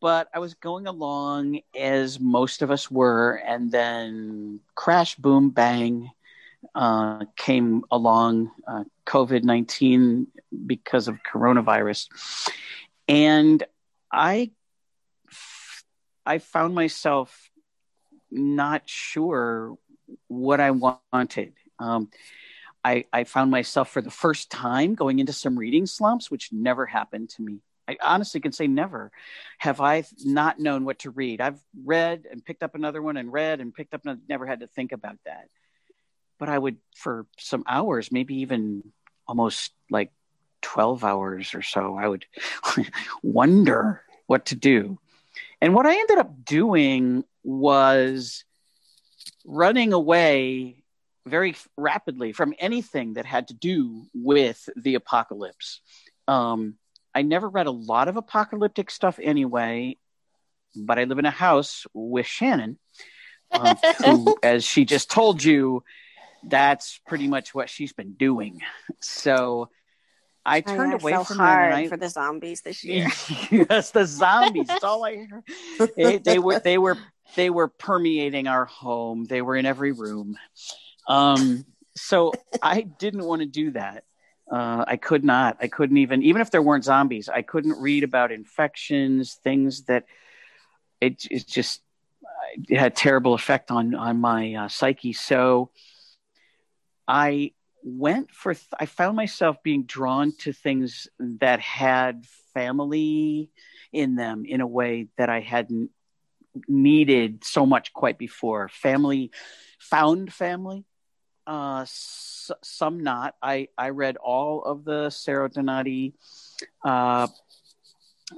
But 0.00 0.28
I 0.32 0.38
was 0.38 0.54
going 0.54 0.86
along 0.86 1.60
as 1.76 2.20
most 2.20 2.62
of 2.62 2.70
us 2.70 2.88
were, 2.88 3.32
and 3.44 3.70
then 3.72 4.60
crash, 4.76 5.16
boom, 5.16 5.50
bang 5.50 6.10
uh, 6.74 7.24
came 7.36 7.84
along 7.90 8.50
uh, 8.66 8.84
COVID 9.06 9.42
19 9.42 10.28
because 10.66 11.08
of 11.08 11.18
coronavirus. 11.22 12.08
And 13.06 13.62
I, 14.12 14.52
I 16.24 16.38
found 16.38 16.74
myself 16.74 17.47
not 18.30 18.82
sure 18.86 19.76
what 20.28 20.60
I 20.60 20.70
wanted. 20.70 21.52
Um, 21.78 22.10
I, 22.84 23.04
I 23.12 23.24
found 23.24 23.50
myself 23.50 23.90
for 23.90 24.00
the 24.00 24.10
first 24.10 24.50
time 24.50 24.94
going 24.94 25.18
into 25.18 25.32
some 25.32 25.58
reading 25.58 25.86
slumps, 25.86 26.30
which 26.30 26.52
never 26.52 26.86
happened 26.86 27.30
to 27.30 27.42
me. 27.42 27.60
I 27.88 27.96
honestly 28.04 28.40
can 28.40 28.52
say 28.52 28.66
never 28.66 29.10
have 29.58 29.80
I 29.80 30.04
not 30.24 30.60
known 30.60 30.84
what 30.84 31.00
to 31.00 31.10
read. 31.10 31.40
I've 31.40 31.60
read 31.84 32.26
and 32.30 32.44
picked 32.44 32.62
up 32.62 32.74
another 32.74 33.00
one 33.00 33.16
and 33.16 33.32
read 33.32 33.60
and 33.60 33.74
picked 33.74 33.94
up 33.94 34.04
and 34.04 34.20
never 34.28 34.46
had 34.46 34.60
to 34.60 34.66
think 34.66 34.92
about 34.92 35.16
that. 35.24 35.48
But 36.38 36.50
I 36.50 36.58
would, 36.58 36.76
for 36.94 37.26
some 37.38 37.64
hours, 37.66 38.12
maybe 38.12 38.36
even 38.36 38.92
almost 39.26 39.72
like 39.90 40.12
12 40.62 41.02
hours 41.02 41.54
or 41.54 41.62
so, 41.62 41.96
I 41.96 42.06
would 42.06 42.26
wonder 43.22 44.02
what 44.26 44.46
to 44.46 44.54
do. 44.54 44.98
And 45.60 45.74
what 45.74 45.86
I 45.86 45.98
ended 45.98 46.18
up 46.18 46.44
doing 46.44 47.24
was 47.42 48.44
running 49.44 49.92
away 49.92 50.84
very 51.26 51.54
rapidly 51.76 52.32
from 52.32 52.54
anything 52.58 53.14
that 53.14 53.26
had 53.26 53.48
to 53.48 53.54
do 53.54 54.06
with 54.14 54.68
the 54.76 54.94
apocalypse. 54.94 55.80
Um, 56.26 56.74
I 57.14 57.22
never 57.22 57.48
read 57.48 57.66
a 57.66 57.72
lot 57.72 58.08
of 58.08 58.16
apocalyptic 58.16 58.90
stuff 58.90 59.18
anyway, 59.22 59.96
but 60.76 60.98
I 60.98 61.04
live 61.04 61.18
in 61.18 61.26
a 61.26 61.30
house 61.30 61.86
with 61.92 62.26
Shannon, 62.26 62.78
um, 63.50 63.76
who, 64.04 64.36
as 64.42 64.64
she 64.64 64.84
just 64.84 65.10
told 65.10 65.42
you, 65.42 65.82
that's 66.44 67.00
pretty 67.06 67.26
much 67.26 67.54
what 67.54 67.68
she's 67.68 67.92
been 67.92 68.12
doing. 68.12 68.60
So 69.00 69.70
I 70.48 70.60
turned 70.60 70.92
I 70.92 70.96
away 70.96 71.12
from 71.24 71.38
hard 71.38 71.72
them. 71.72 71.78
I, 71.78 71.88
for 71.88 71.96
the 71.96 72.08
zombies 72.08 72.62
this 72.62 72.84
year. 72.84 73.08
yes, 73.50 73.90
the 73.90 74.06
zombies. 74.06 74.66
That's 74.66 74.84
all 74.84 75.04
I 75.04 75.26
heard. 75.26 75.90
They, 75.96 76.18
they, 76.18 76.38
were 76.38 76.58
they 76.58 76.78
were 76.78 76.96
they 77.36 77.50
were 77.50 77.68
permeating 77.68 78.46
our 78.46 78.64
home. 78.64 79.24
They 79.24 79.42
were 79.42 79.56
in 79.56 79.66
every 79.66 79.92
room. 79.92 80.36
Um, 81.06 81.64
so 81.96 82.32
I 82.62 82.82
didn't 82.82 83.24
want 83.24 83.42
to 83.42 83.46
do 83.46 83.72
that. 83.72 84.04
Uh, 84.50 84.84
I 84.86 84.96
could 84.96 85.24
not. 85.24 85.58
I 85.60 85.68
couldn't 85.68 85.98
even 85.98 86.22
even 86.22 86.40
if 86.40 86.50
there 86.50 86.62
weren't 86.62 86.84
zombies. 86.84 87.28
I 87.28 87.42
couldn't 87.42 87.80
read 87.80 88.02
about 88.02 88.32
infections, 88.32 89.34
things 89.34 89.84
that 89.84 90.04
it, 91.00 91.26
it's 91.30 91.44
just 91.44 91.82
it 92.68 92.78
had 92.78 92.96
terrible 92.96 93.34
effect 93.34 93.70
on 93.70 93.94
on 93.94 94.20
my 94.20 94.54
uh, 94.54 94.68
psyche. 94.68 95.12
So 95.12 95.70
I 97.06 97.52
went 97.82 98.32
for 98.32 98.54
th- 98.54 98.66
I 98.78 98.86
found 98.86 99.16
myself 99.16 99.62
being 99.62 99.84
drawn 99.84 100.32
to 100.38 100.52
things 100.52 101.08
that 101.18 101.60
had 101.60 102.24
family 102.54 103.50
in 103.92 104.16
them 104.16 104.44
in 104.46 104.60
a 104.60 104.66
way 104.66 105.08
that 105.16 105.28
I 105.28 105.40
hadn't 105.40 105.90
needed 106.66 107.44
so 107.44 107.64
much 107.66 107.92
quite 107.92 108.18
before. 108.18 108.68
Family, 108.68 109.30
found 109.78 110.32
family, 110.32 110.84
uh, 111.46 111.80
s- 111.82 112.50
some 112.62 113.02
not. 113.02 113.34
I 113.42 113.68
I 113.78 113.90
read 113.90 114.16
all 114.16 114.62
of 114.62 114.84
the 114.84 115.10
Sara 115.10 115.48
Donati 115.50 116.14
uh, 116.84 117.28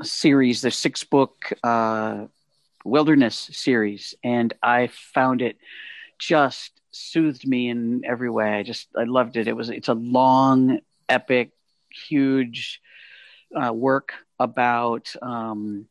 series, 0.02 0.60
the 0.62 0.70
six 0.70 1.04
book 1.04 1.52
uh, 1.62 2.26
wilderness 2.84 3.50
series, 3.52 4.14
and 4.22 4.52
I 4.62 4.88
found 4.88 5.42
it 5.42 5.56
just 6.18 6.79
soothed 6.90 7.46
me 7.46 7.68
in 7.68 8.02
every 8.04 8.30
way. 8.30 8.54
I 8.54 8.62
just 8.62 8.88
I 8.96 9.04
loved 9.04 9.36
it. 9.36 9.48
It 9.48 9.56
was 9.56 9.70
it's 9.70 9.88
a 9.88 9.94
long, 9.94 10.80
epic, 11.08 11.52
huge 12.08 12.80
uh, 13.54 13.72
work 13.72 14.14
about 14.38 15.12
um, 15.22 15.86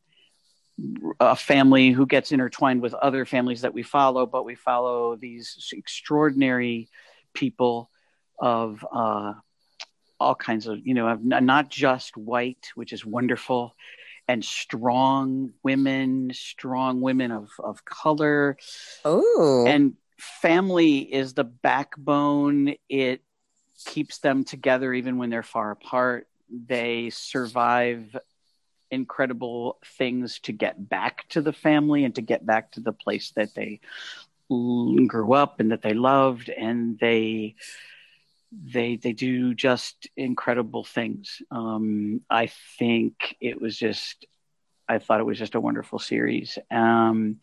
a 1.18 1.36
family 1.36 1.90
who 1.90 2.06
gets 2.06 2.32
intertwined 2.32 2.82
with 2.82 2.94
other 2.94 3.24
families 3.24 3.62
that 3.62 3.74
we 3.74 3.82
follow, 3.82 4.26
but 4.26 4.44
we 4.44 4.54
follow 4.54 5.16
these 5.16 5.72
extraordinary 5.72 6.88
people 7.34 7.90
of 8.38 8.84
uh, 8.92 9.34
all 10.18 10.34
kinds 10.34 10.66
of 10.66 10.86
you 10.86 10.94
know 10.94 11.14
not 11.22 11.68
just 11.68 12.16
white, 12.16 12.70
which 12.74 12.92
is 12.92 13.04
wonderful. 13.04 13.74
And 14.28 14.44
strong 14.44 15.54
women, 15.64 16.30
strong 16.32 17.00
women 17.00 17.32
of, 17.32 17.50
of 17.58 17.84
color. 17.84 18.56
Oh. 19.04 19.64
And 19.66 19.94
family 20.20 20.98
is 20.98 21.34
the 21.34 21.44
backbone. 21.44 22.74
It 22.88 23.22
keeps 23.86 24.18
them 24.18 24.44
together 24.44 24.92
even 24.92 25.18
when 25.18 25.30
they're 25.30 25.42
far 25.42 25.70
apart. 25.70 26.28
They 26.50 27.10
survive 27.10 28.16
incredible 28.90 29.78
things 29.84 30.40
to 30.40 30.52
get 30.52 30.88
back 30.88 31.28
to 31.30 31.40
the 31.40 31.52
family 31.52 32.04
and 32.04 32.14
to 32.16 32.22
get 32.22 32.44
back 32.44 32.72
to 32.72 32.80
the 32.80 32.92
place 32.92 33.32
that 33.36 33.54
they 33.54 33.80
grew 35.06 35.32
up 35.32 35.60
and 35.60 35.70
that 35.70 35.82
they 35.82 35.94
loved 35.94 36.48
and 36.48 36.98
they 36.98 37.54
they 38.52 38.96
they 38.96 39.12
do 39.12 39.54
just 39.54 40.08
incredible 40.16 40.82
things 40.82 41.40
um, 41.52 42.20
i 42.28 42.50
think 42.78 43.36
it 43.40 43.60
was 43.60 43.76
just 43.76 44.26
i 44.88 44.98
thought 44.98 45.20
it 45.20 45.26
was 45.26 45.38
just 45.38 45.54
a 45.54 45.60
wonderful 45.60 46.00
series 46.00 46.58
um, 46.72 47.36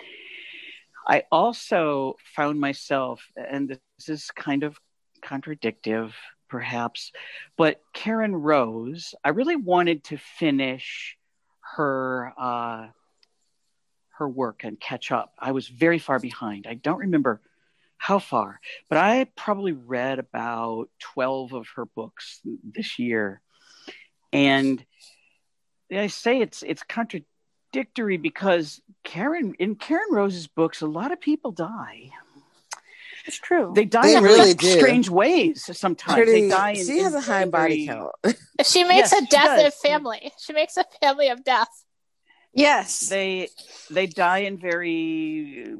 I 1.08 1.24
also 1.32 2.18
found 2.36 2.60
myself, 2.60 3.26
and 3.38 3.70
this 3.70 4.10
is 4.10 4.30
kind 4.32 4.64
of 4.64 4.78
contradictive, 5.22 6.14
perhaps, 6.50 7.14
but 7.58 7.82
Karen 7.94 8.36
Rose, 8.36 9.16
I 9.24 9.30
really 9.30 9.56
wanted 9.56 10.04
to 10.06 10.18
finish 10.18 11.16
her 11.76 12.34
uh, 12.38 12.88
her 14.18 14.28
work 14.28 14.64
and 14.64 14.80
catch 14.80 15.12
up. 15.12 15.34
I 15.40 15.52
was 15.52 15.68
very 15.68 16.00
far 16.00 16.20
behind. 16.20 16.66
I 16.68 16.74
don't 16.74 17.00
remember 17.00 17.40
how 17.98 18.20
far, 18.20 18.60
but 18.90 18.98
I 18.98 19.28
probably 19.36 19.74
read 19.74 20.20
about 20.20 20.90
twelve 21.00 21.54
of 21.54 21.68
her 21.76 21.86
books 21.86 22.42
this 22.64 23.00
year, 23.00 23.42
and 24.34 24.84
I 25.92 26.08
say 26.08 26.42
it's 26.42 26.64
it's 26.64 26.84
contradictory 26.84 27.32
contradictory 27.78 28.18
because 28.18 28.82
Karen 29.04 29.54
in 29.60 29.76
Karen 29.76 30.08
Rose's 30.12 30.48
books, 30.48 30.82
a 30.82 30.88
lot 30.88 31.12
of 31.12 31.22
people 31.22 31.52
die. 31.52 32.12
It's 33.26 33.38
true. 33.38 33.74
They 33.76 33.84
die 33.86 34.04
They 34.04 34.16
in 34.16 34.24
really 34.24 34.54
really 34.54 34.78
strange 34.80 35.10
ways. 35.10 35.70
Sometimes 35.78 36.16
Pretty, 36.16 36.44
they 36.44 36.50
die. 36.50 36.72
In, 36.72 36.86
she 36.86 37.00
has 37.00 37.14
in 37.14 37.20
a 37.20 37.22
high 37.22 37.46
body 37.46 37.86
count. 37.88 38.14
She 38.66 38.84
makes 38.86 39.12
Yes, 39.12 39.22
a 39.22 39.26
death 39.28 39.58
does. 39.60 39.68
of 39.68 39.74
family. 39.76 40.32
She 40.40 40.54
makes 40.54 40.78
a 40.78 40.86
family 41.02 41.28
of 41.30 41.44
death. 41.44 41.68
yes. 42.54 43.02
They 43.10 43.50
they 43.92 44.08
die 44.08 44.40
in 44.40 44.58
very 44.58 45.76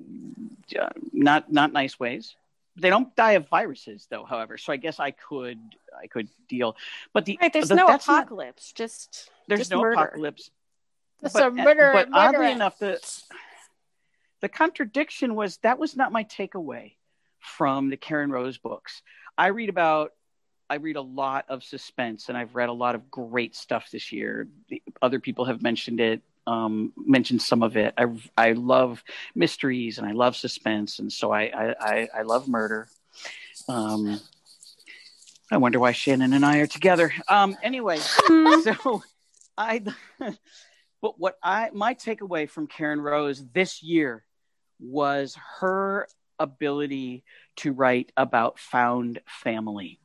uh, 0.80 0.90
not 1.14 1.52
not 1.52 1.72
nice 1.74 1.98
ways. 2.00 2.36
They 2.80 2.90
don't 2.92 3.16
die 3.16 3.32
of 3.34 3.48
viruses 3.50 4.08
though. 4.12 4.26
However, 4.26 4.58
so 4.58 4.74
I 4.74 4.78
guess 4.78 5.00
I 5.00 5.12
could 5.12 5.60
I 6.04 6.08
could 6.08 6.28
deal. 6.50 6.76
But 7.14 7.26
the 7.26 7.38
right. 7.42 7.52
There's 7.52 7.70
the- 7.70 7.76
no 7.76 7.88
that's 7.88 8.08
not- 8.08 8.24
apocalypse. 8.24 8.74
just 8.74 9.32
there's 9.48 9.62
just 9.62 9.72
no 9.72 9.82
murder. 9.82 9.94
apocalypse. 10.02 10.52
That's 11.22 11.34
but, 11.34 11.56
murder. 11.56 11.92
but 11.94 12.10
oddly 12.14 12.52
enough, 12.52 12.78
the 12.80 13.02
the 14.42 14.50
contradiction 14.50 15.36
was 15.36 15.58
that 15.58 15.80
was 15.80 15.96
not 15.96 16.12
my 16.12 16.24
takeaway 16.24 16.94
from 17.40 17.90
the 17.90 17.98
Karen 17.98 18.32
Rose 18.32 18.58
books. 18.58 19.02
I 19.38 19.48
read 19.48 19.70
about 19.70 20.12
I 20.70 20.76
read 20.76 20.98
a 20.98 21.02
lot 21.02 21.46
of 21.50 21.64
suspense, 21.64 22.30
and 22.30 22.38
I've 22.38 22.56
read 22.56 22.70
a 22.70 22.74
lot 22.74 22.96
of 22.96 23.10
great 23.10 23.56
stuff 23.56 23.90
this 23.92 24.12
year. 24.12 24.48
The, 24.70 24.82
other 25.02 25.20
people 25.20 25.46
have 25.46 25.62
mentioned 25.62 26.00
it, 26.00 26.22
um, 26.46 26.92
mentioned 26.98 27.42
some 27.42 27.64
of 27.64 27.78
it. 27.78 27.94
I 27.98 28.06
I 28.38 28.52
love 28.52 29.04
mysteries 29.34 29.98
and 29.98 30.08
I 30.08 30.12
love 30.12 30.36
suspense, 30.36 31.00
and 31.00 31.12
so 31.12 31.32
I 31.32 31.44
I, 31.44 31.76
I, 31.80 32.10
I 32.20 32.22
love 32.24 32.48
murder. 32.48 32.88
Um, 33.68 34.20
I 35.52 35.58
wonder 35.58 35.80
why 35.80 35.94
Shannon 35.94 36.34
and 36.34 36.46
I 36.46 36.58
are 36.58 36.68
together. 36.68 37.14
Um, 37.28 37.58
anyway, 37.64 37.98
so 37.98 39.04
I 39.58 39.82
but 41.02 41.20
what 41.20 41.38
I 41.44 41.70
my 41.74 41.94
takeaway 41.94 42.50
from 42.50 42.68
Karen 42.68 43.02
Rose 43.02 43.44
this 43.54 43.82
year 43.82 44.24
was 44.80 45.38
her 45.60 46.08
ability 46.40 47.24
to 47.58 47.72
write 47.72 48.12
about 48.16 48.60
found 48.60 49.20
family 49.26 50.00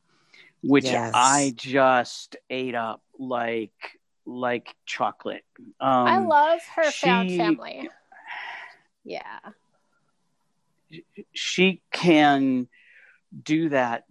which 0.63 0.85
Yes. 0.85 1.11
I 1.13 1.53
just 1.55 2.37
ate 2.49 2.73
up 2.73 3.03
like 3.19 3.99
like 4.25 4.73
chocolate. 4.85 5.43
Um, 5.81 6.07
I 6.07 6.19
love 6.19 6.61
her 6.75 6.89
found 6.91 7.29
family. 7.31 7.89
yeah. 9.03 9.39
she 11.33 11.81
can 11.91 12.69
do 13.43 13.69
that 13.69 14.05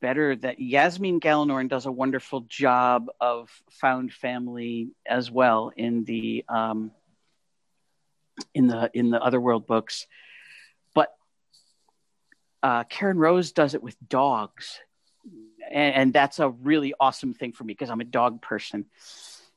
better 0.00 0.36
that 0.36 0.60
Yasmine 0.60 1.20
Galenorn 1.20 1.68
does 1.68 1.86
a 1.86 1.92
wonderful 1.92 2.40
job 2.42 3.08
of 3.20 3.50
found 3.70 4.12
family 4.12 4.90
as 5.06 5.30
well 5.30 5.72
in 5.76 6.04
the 6.04 6.44
um, 6.48 6.90
in 8.54 8.66
the 8.66 8.90
in 8.94 9.10
the 9.10 9.20
Otherworld 9.20 9.66
books, 9.66 10.06
but 10.94 11.14
uh, 12.62 12.84
Karen 12.84 13.18
Rose 13.18 13.52
does 13.52 13.74
it 13.74 13.82
with 13.82 13.96
dogs, 14.08 14.78
and, 15.70 15.94
and 15.94 16.12
that's 16.12 16.38
a 16.38 16.48
really 16.48 16.94
awesome 16.98 17.34
thing 17.34 17.52
for 17.52 17.64
me 17.64 17.74
because 17.74 17.90
I'm 17.90 18.00
a 18.00 18.04
dog 18.04 18.42
person. 18.42 18.86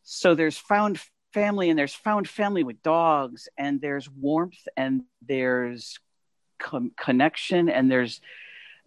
So 0.04 0.36
there's 0.36 0.58
found 0.58 1.00
family 1.34 1.70
and 1.70 1.78
there's 1.78 1.94
found 1.94 2.28
family 2.28 2.64
with 2.64 2.82
dogs 2.82 3.50
and 3.58 3.82
there's 3.82 4.10
warmth 4.10 4.68
and 4.76 5.04
there's 5.22 6.00
com- 6.60 6.92
connection 6.98 7.70
and 7.70 7.92
there's 7.92 8.22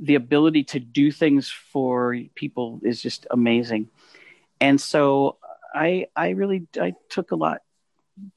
the 0.01 0.15
ability 0.15 0.65
to 0.65 0.81
do 0.81 1.13
things 1.13 1.51
for 1.51 2.17
people 2.35 2.81
is 2.83 3.03
just 3.03 3.27
amazing. 3.31 3.89
And 4.61 4.81
so 4.81 5.37
i 5.75 6.07
i 6.17 6.31
really 6.31 6.67
i 6.81 6.93
took 7.09 7.31
a 7.31 7.37
lot 7.37 7.63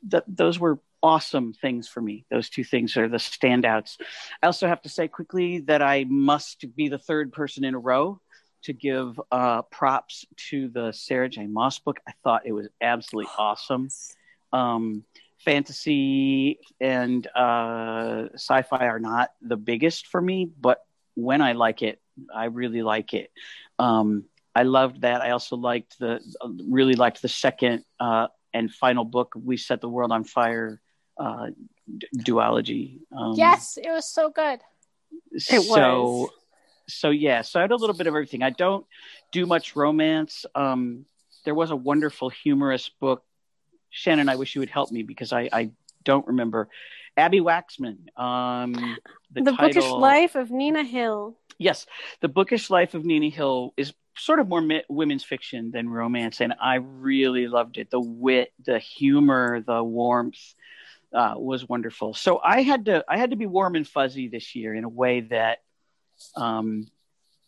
that 0.04 0.24
those 0.28 0.60
were 0.60 0.80
awesome 1.02 1.54
things 1.54 1.88
for 1.88 2.00
me 2.02 2.26
those 2.30 2.50
two 2.50 2.64
things 2.64 2.96
are 2.96 3.10
the 3.10 3.18
standouts. 3.18 3.98
I 4.42 4.46
also 4.46 4.68
have 4.68 4.82
to 4.84 4.90
say 4.90 5.08
quickly 5.08 5.60
that 5.62 5.82
i 5.82 6.06
must 6.08 6.66
be 6.76 6.88
the 6.90 7.00
third 7.00 7.34
person 7.34 7.64
in 7.64 7.74
a 7.74 7.80
row 7.80 8.20
to 8.64 8.74
give 8.74 9.20
uh, 9.32 9.64
props 9.64 10.26
to 10.50 10.70
the 10.70 10.94
sarah 10.94 11.28
j. 11.28 11.48
Maas 11.48 11.80
book. 11.80 12.00
I 12.08 12.14
thought 12.24 12.44
it 12.46 12.54
was 12.54 12.68
absolutely 12.82 13.32
awesome. 13.38 13.90
um, 14.54 15.04
fantasy 15.40 16.60
and 16.80 17.28
uh, 17.36 18.30
sci-fi 18.36 18.88
are 18.88 19.00
not 19.00 19.34
the 19.42 19.58
biggest 19.58 20.08
for 20.08 20.22
me, 20.22 20.46
but 20.46 20.86
when 21.16 21.42
I 21.42 21.54
like 21.54 21.82
it, 21.82 22.02
I 22.34 22.46
really 22.46 22.82
like 22.82 23.14
it. 23.14 23.32
Um, 23.80 24.26
I 24.56 24.64
loved 24.64 25.02
that. 25.02 25.22
I 25.22 25.32
also 25.32 25.56
liked 25.56 25.98
the 26.00 26.20
really 26.70 26.94
liked 26.94 27.22
the 27.22 27.30
second 27.30 27.86
uh, 28.00 28.28
and 28.54 28.72
final 28.72 29.04
book. 29.04 29.34
We 29.36 29.58
set 29.58 29.82
the 29.82 29.90
world 29.90 30.12
on 30.12 30.24
fire. 30.24 30.80
Uh, 31.18 31.50
d- 31.98 32.08
duology. 32.18 33.00
Um, 33.16 33.34
yes, 33.36 33.78
it 33.78 33.90
was 33.90 34.08
so 34.08 34.30
good. 34.30 34.60
It 35.32 35.42
so, 35.42 35.58
was. 35.58 35.68
so 35.68 36.30
so 36.88 37.10
yeah. 37.10 37.42
So 37.42 37.60
I 37.60 37.64
had 37.64 37.72
a 37.72 37.76
little 37.76 37.96
bit 37.96 38.08
of 38.08 38.14
everything. 38.14 38.44
I 38.44 38.50
don't 38.50 38.86
do 39.32 39.46
much 39.46 39.76
romance. 39.76 40.46
Um, 40.56 41.06
there 41.46 41.56
was 41.56 41.72
a 41.72 41.76
wonderful 41.76 42.30
humorous 42.30 42.90
book. 42.90 43.24
Shannon, 43.90 44.30
I 44.30 44.36
wish 44.36 44.56
you 44.56 44.62
would 44.62 44.70
help 44.70 44.92
me 44.92 45.04
because 45.04 45.32
I, 45.32 45.50
I 45.52 45.72
don't 46.04 46.26
remember. 46.28 46.70
Abbi 47.18 47.40
Waxman. 47.40 48.18
Um, 48.20 48.98
the, 49.32 49.44
The, 49.44 49.54
bookish 49.54 49.90
life 49.90 50.36
of 50.36 50.52
Nina 50.52 50.84
Hill. 50.84 51.38
Yes, 51.58 51.86
the 52.22 52.28
bookish 52.28 52.70
life 52.70 52.94
of 52.94 53.06
Nina 53.06 53.30
Hill 53.30 53.74
is 53.78 53.94
sort 54.16 54.40
of 54.40 54.48
more 54.48 54.62
mi- 54.62 54.84
women's 54.90 55.24
fiction 55.24 55.72
than 55.72 55.90
romance, 55.90 56.42
and 56.42 56.54
I 56.62 56.76
really 56.76 57.48
loved 57.48 57.78
it. 57.78 57.90
The 57.90 58.00
wit, 58.00 58.52
the 58.64 58.80
humor, 58.80 59.62
the 59.62 59.84
warmth, 59.84 60.40
uh, 61.14 61.36
was 61.38 61.68
wonderful. 61.68 62.14
So 62.14 62.40
I 62.44 62.62
had 62.62 62.86
to 62.86 63.06
I 63.08 63.18
had 63.18 63.32
to 63.32 63.36
be 63.36 63.46
warm 63.46 63.76
and 63.76 63.88
fuzzy 63.88 64.28
this 64.28 64.56
year 64.56 64.74
in 64.74 64.84
a 64.84 64.90
way 64.90 65.22
that 65.22 65.60
um, 66.36 66.88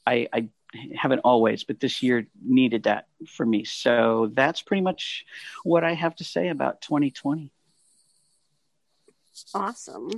I, 0.06 0.28
I 0.32 0.50
haven't 0.96 1.20
always, 1.20 1.64
but 1.64 1.80
this 1.80 2.04
year 2.04 2.28
needed 2.44 2.84
that 2.84 3.08
for 3.28 3.46
me. 3.46 3.64
So 3.64 4.32
that's 4.34 4.62
pretty 4.62 4.82
much 4.82 5.26
what 5.64 5.84
I 5.84 5.94
have 5.94 6.16
to 6.18 6.24
say 6.24 6.50
about 6.50 6.82
2020. 6.82 7.52
Awesome. 9.54 10.12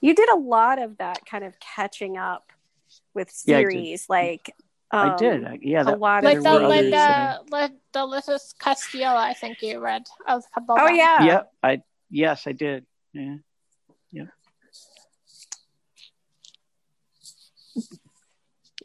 You 0.00 0.14
did 0.14 0.28
a 0.28 0.36
lot 0.36 0.80
of 0.80 0.98
that 0.98 1.24
kind 1.26 1.44
of 1.44 1.58
catching 1.60 2.16
up 2.16 2.50
with 3.14 3.30
Yeah, 3.46 3.58
I 3.58 3.60
series, 3.60 4.06
like 4.08 4.54
um, 4.90 5.10
I 5.10 5.16
did. 5.16 5.44
I- 5.44 5.58
yeah, 5.62 5.82
a 5.82 5.96
lot 5.96 6.24
like 6.24 6.38
of 6.38 6.44
the 6.44 6.50
were 6.50 6.56
others 6.56 6.68
Linda, 6.68 6.90
that 6.90 7.50
Linda, 7.50 7.76
the 7.92 8.00
Lithus 8.00 8.54
Castillo, 8.58 9.14
I 9.14 9.34
think 9.34 9.62
you 9.62 9.80
read 9.80 10.02
a 10.26 10.40
couple. 10.52 10.76
Oh 10.78 10.84
of 10.84 10.88
them. 10.88 10.96
yeah. 10.96 11.24
yeah, 11.24 11.42
I 11.62 11.82
yes, 12.10 12.46
I 12.46 12.52
did. 12.52 12.84
Yeah. 13.12 13.36
Yep. 14.12 14.28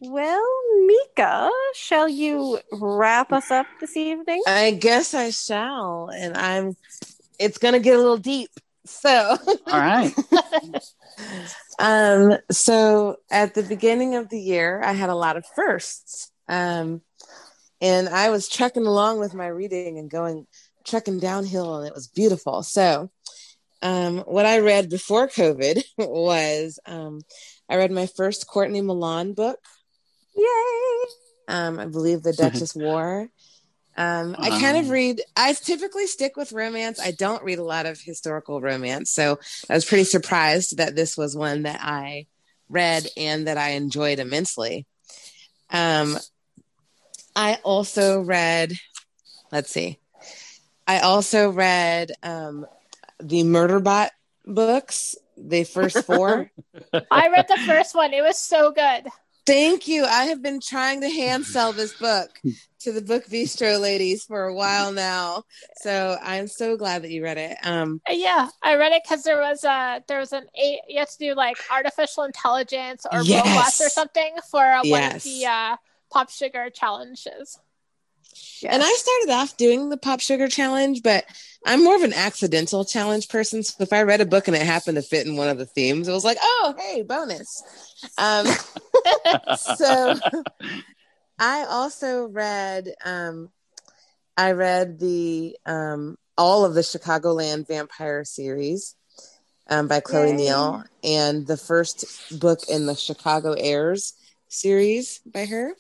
Well, 0.02 0.47
Mika, 0.86 1.52
shall 1.75 2.08
you 2.08 2.60
wrap 2.71 3.34
us 3.34 3.52
up 3.52 3.67
this 3.82 3.97
evening? 3.97 4.41
I 4.47 4.71
guess 4.71 5.13
I 5.13 5.30
shall, 5.32 6.10
and 6.15 6.38
I'm. 6.38 6.78
It's 7.38 7.58
gonna 7.58 7.80
get 7.80 7.95
a 7.95 7.97
little 7.97 8.17
deep. 8.17 8.49
So, 8.86 9.38
All 9.68 9.80
right. 9.80 10.13
um, 11.80 12.38
so 12.50 13.18
at 13.30 13.54
the 13.54 13.63
beginning 13.63 14.15
of 14.15 14.30
the 14.30 14.39
year, 14.39 14.82
I 14.84 14.94
had 14.94 15.10
a 15.10 15.15
lot 15.15 15.38
of 15.38 15.46
firsts. 15.56 16.32
Um, 16.48 17.02
and 17.82 18.10
I 18.10 18.30
was 18.30 18.50
trekking 18.50 18.86
along 18.86 19.20
with 19.20 19.34
my 19.34 19.48
reading 19.48 19.98
and 19.98 20.10
going 20.10 20.48
trekking 20.86 21.20
downhill, 21.20 21.78
and 21.78 21.88
it 21.88 21.94
was 21.94 22.08
beautiful. 22.08 22.63
So, 22.63 23.12
um, 23.82 24.20
what 24.20 24.46
I 24.46 24.60
read 24.60 24.89
before 24.89 25.28
COVID 25.28 25.84
was 25.98 26.80
um, 26.86 27.22
I 27.70 27.78
read 27.78 27.92
my 27.92 28.08
first 28.08 28.48
Courtney 28.48 28.82
Milan 28.82 29.34
book. 29.34 29.60
Yay! 30.36 31.06
Um, 31.48 31.80
I 31.80 31.86
believe 31.86 32.24
the 32.24 32.34
Duchess 32.38 32.76
War. 32.76 33.30
Um, 34.00 34.34
I 34.40 34.50
kind 34.62 34.78
of 34.78 34.90
read. 34.90 35.22
I 35.36 35.52
typically 35.52 36.08
stick 36.08 36.38
with 36.38 36.54
romance. 36.54 37.02
I 37.02 37.12
don't 37.12 37.44
read 37.44 37.60
a 37.60 37.64
lot 37.66 37.86
of 37.86 38.00
historical 38.00 38.62
romance, 38.62 39.12
so 39.12 39.40
I 39.70 39.74
was 39.74 39.84
pretty 39.84 40.06
surprised 40.06 40.78
that 40.78 40.96
this 40.96 41.18
was 41.18 41.36
one 41.36 41.64
that 41.64 41.82
I 41.84 42.28
read 42.70 43.08
and 43.18 43.48
that 43.48 43.58
I 43.58 43.72
enjoyed 43.72 44.20
immensely. 44.20 44.86
Um, 45.70 46.18
I 47.36 47.58
also 47.62 48.22
read. 48.22 48.72
Let's 49.52 49.70
see. 49.70 50.00
I 50.88 51.00
also 51.00 51.50
read 51.50 52.14
um, 52.24 52.66
the 53.20 53.44
Murderbot 53.44 54.12
books, 54.46 55.18
the 55.36 55.66
first 55.66 56.06
four. 56.06 56.50
I 57.12 57.28
read 57.28 57.48
the 57.50 57.62
first 57.66 57.96
one. 57.96 58.14
It 58.14 58.22
was 58.22 58.40
so 58.40 58.72
good. 58.72 59.10
Thank 59.50 59.88
you. 59.88 60.06
I 60.06 60.26
have 60.26 60.44
been 60.44 60.60
trying 60.60 61.02
to 61.02 61.10
hand 61.10 61.44
sell 61.44 61.74
this 61.74 61.94
book 61.94 62.30
to 62.82 62.92
the 62.92 63.02
Book 63.02 63.26
Bistro 63.26 63.82
ladies 63.82 64.24
for 64.24 64.44
a 64.44 64.54
while 64.54 64.92
now. 64.92 65.42
So 65.78 66.20
I'm 66.22 66.48
so 66.48 66.78
glad 66.78 67.02
that 67.02 67.10
you 67.10 67.24
read 67.24 67.40
it. 67.40 67.58
Um, 67.64 68.00
Yeah, 68.08 68.50
I 68.62 68.76
read 68.76 68.92
it 68.92 69.02
because 69.04 69.24
there 69.24 69.40
was 69.40 69.64
a 69.64 70.04
there 70.08 70.20
was 70.20 70.34
an 70.34 70.46
eight. 70.54 70.82
You 70.88 71.00
had 71.00 71.10
to 71.10 71.18
do 71.18 71.34
like 71.34 71.58
artificial 71.72 72.26
intelligence 72.26 73.08
or 73.12 73.24
Yes. 73.24 73.44
robots 73.44 73.82
or 73.82 73.90
something 73.90 74.36
for 74.52 74.64
uh, 74.64 74.84
one 74.86 75.16
of 75.16 75.24
the 75.24 75.46
uh, 75.48 75.78
pop 76.12 76.30
sugar 76.30 76.70
challenges. 76.70 77.58
And 78.68 78.84
I 78.84 78.94
started 78.94 79.34
off 79.34 79.58
doing 79.58 79.90
the 79.90 79.98
Pop 79.98 80.20
Sugar 80.20 80.48
Challenge, 80.48 81.02
but 81.04 81.26
I'm 81.66 81.84
more 81.84 81.96
of 81.96 82.04
an 82.04 82.14
accidental 82.14 82.86
challenge 82.86 83.28
person. 83.30 83.64
So 83.64 83.84
if 83.84 83.94
I 83.94 84.04
read 84.04 84.22
a 84.22 84.26
book 84.26 84.48
and 84.48 84.56
it 84.56 84.62
happened 84.62 84.96
to 84.96 85.02
fit 85.02 85.26
in 85.26 85.36
one 85.36 85.50
of 85.50 85.58
the 85.58 85.66
themes, 85.66 86.08
it 86.08 86.12
was 86.12 86.24
like, 86.26 86.38
oh, 86.42 86.76
hey, 86.78 87.02
bonus. 87.02 87.64
Um, 88.18 88.48
so 89.58 90.16
I 91.38 91.66
also 91.70 92.28
read 92.28 92.94
um 93.06 93.50
I 94.38 94.52
read 94.52 95.00
the 95.00 95.58
um 95.66 96.18
all 96.38 96.66
of 96.66 96.74
the 96.74 96.82
Chicagoland 96.82 97.68
Vampire 97.68 98.24
series 98.24 98.96
um 99.70 99.88
by 99.88 100.00
Chloe 100.00 100.30
Yay. 100.30 100.36
Neill 100.36 100.84
and 101.04 101.48
the 101.48 101.58
first 101.58 102.40
book 102.40 102.60
in 102.70 102.86
the 102.86 102.96
Chicago 102.96 103.54
Airs 103.54 104.14
series 104.48 105.20
by 105.26 105.46
her. 105.46 105.74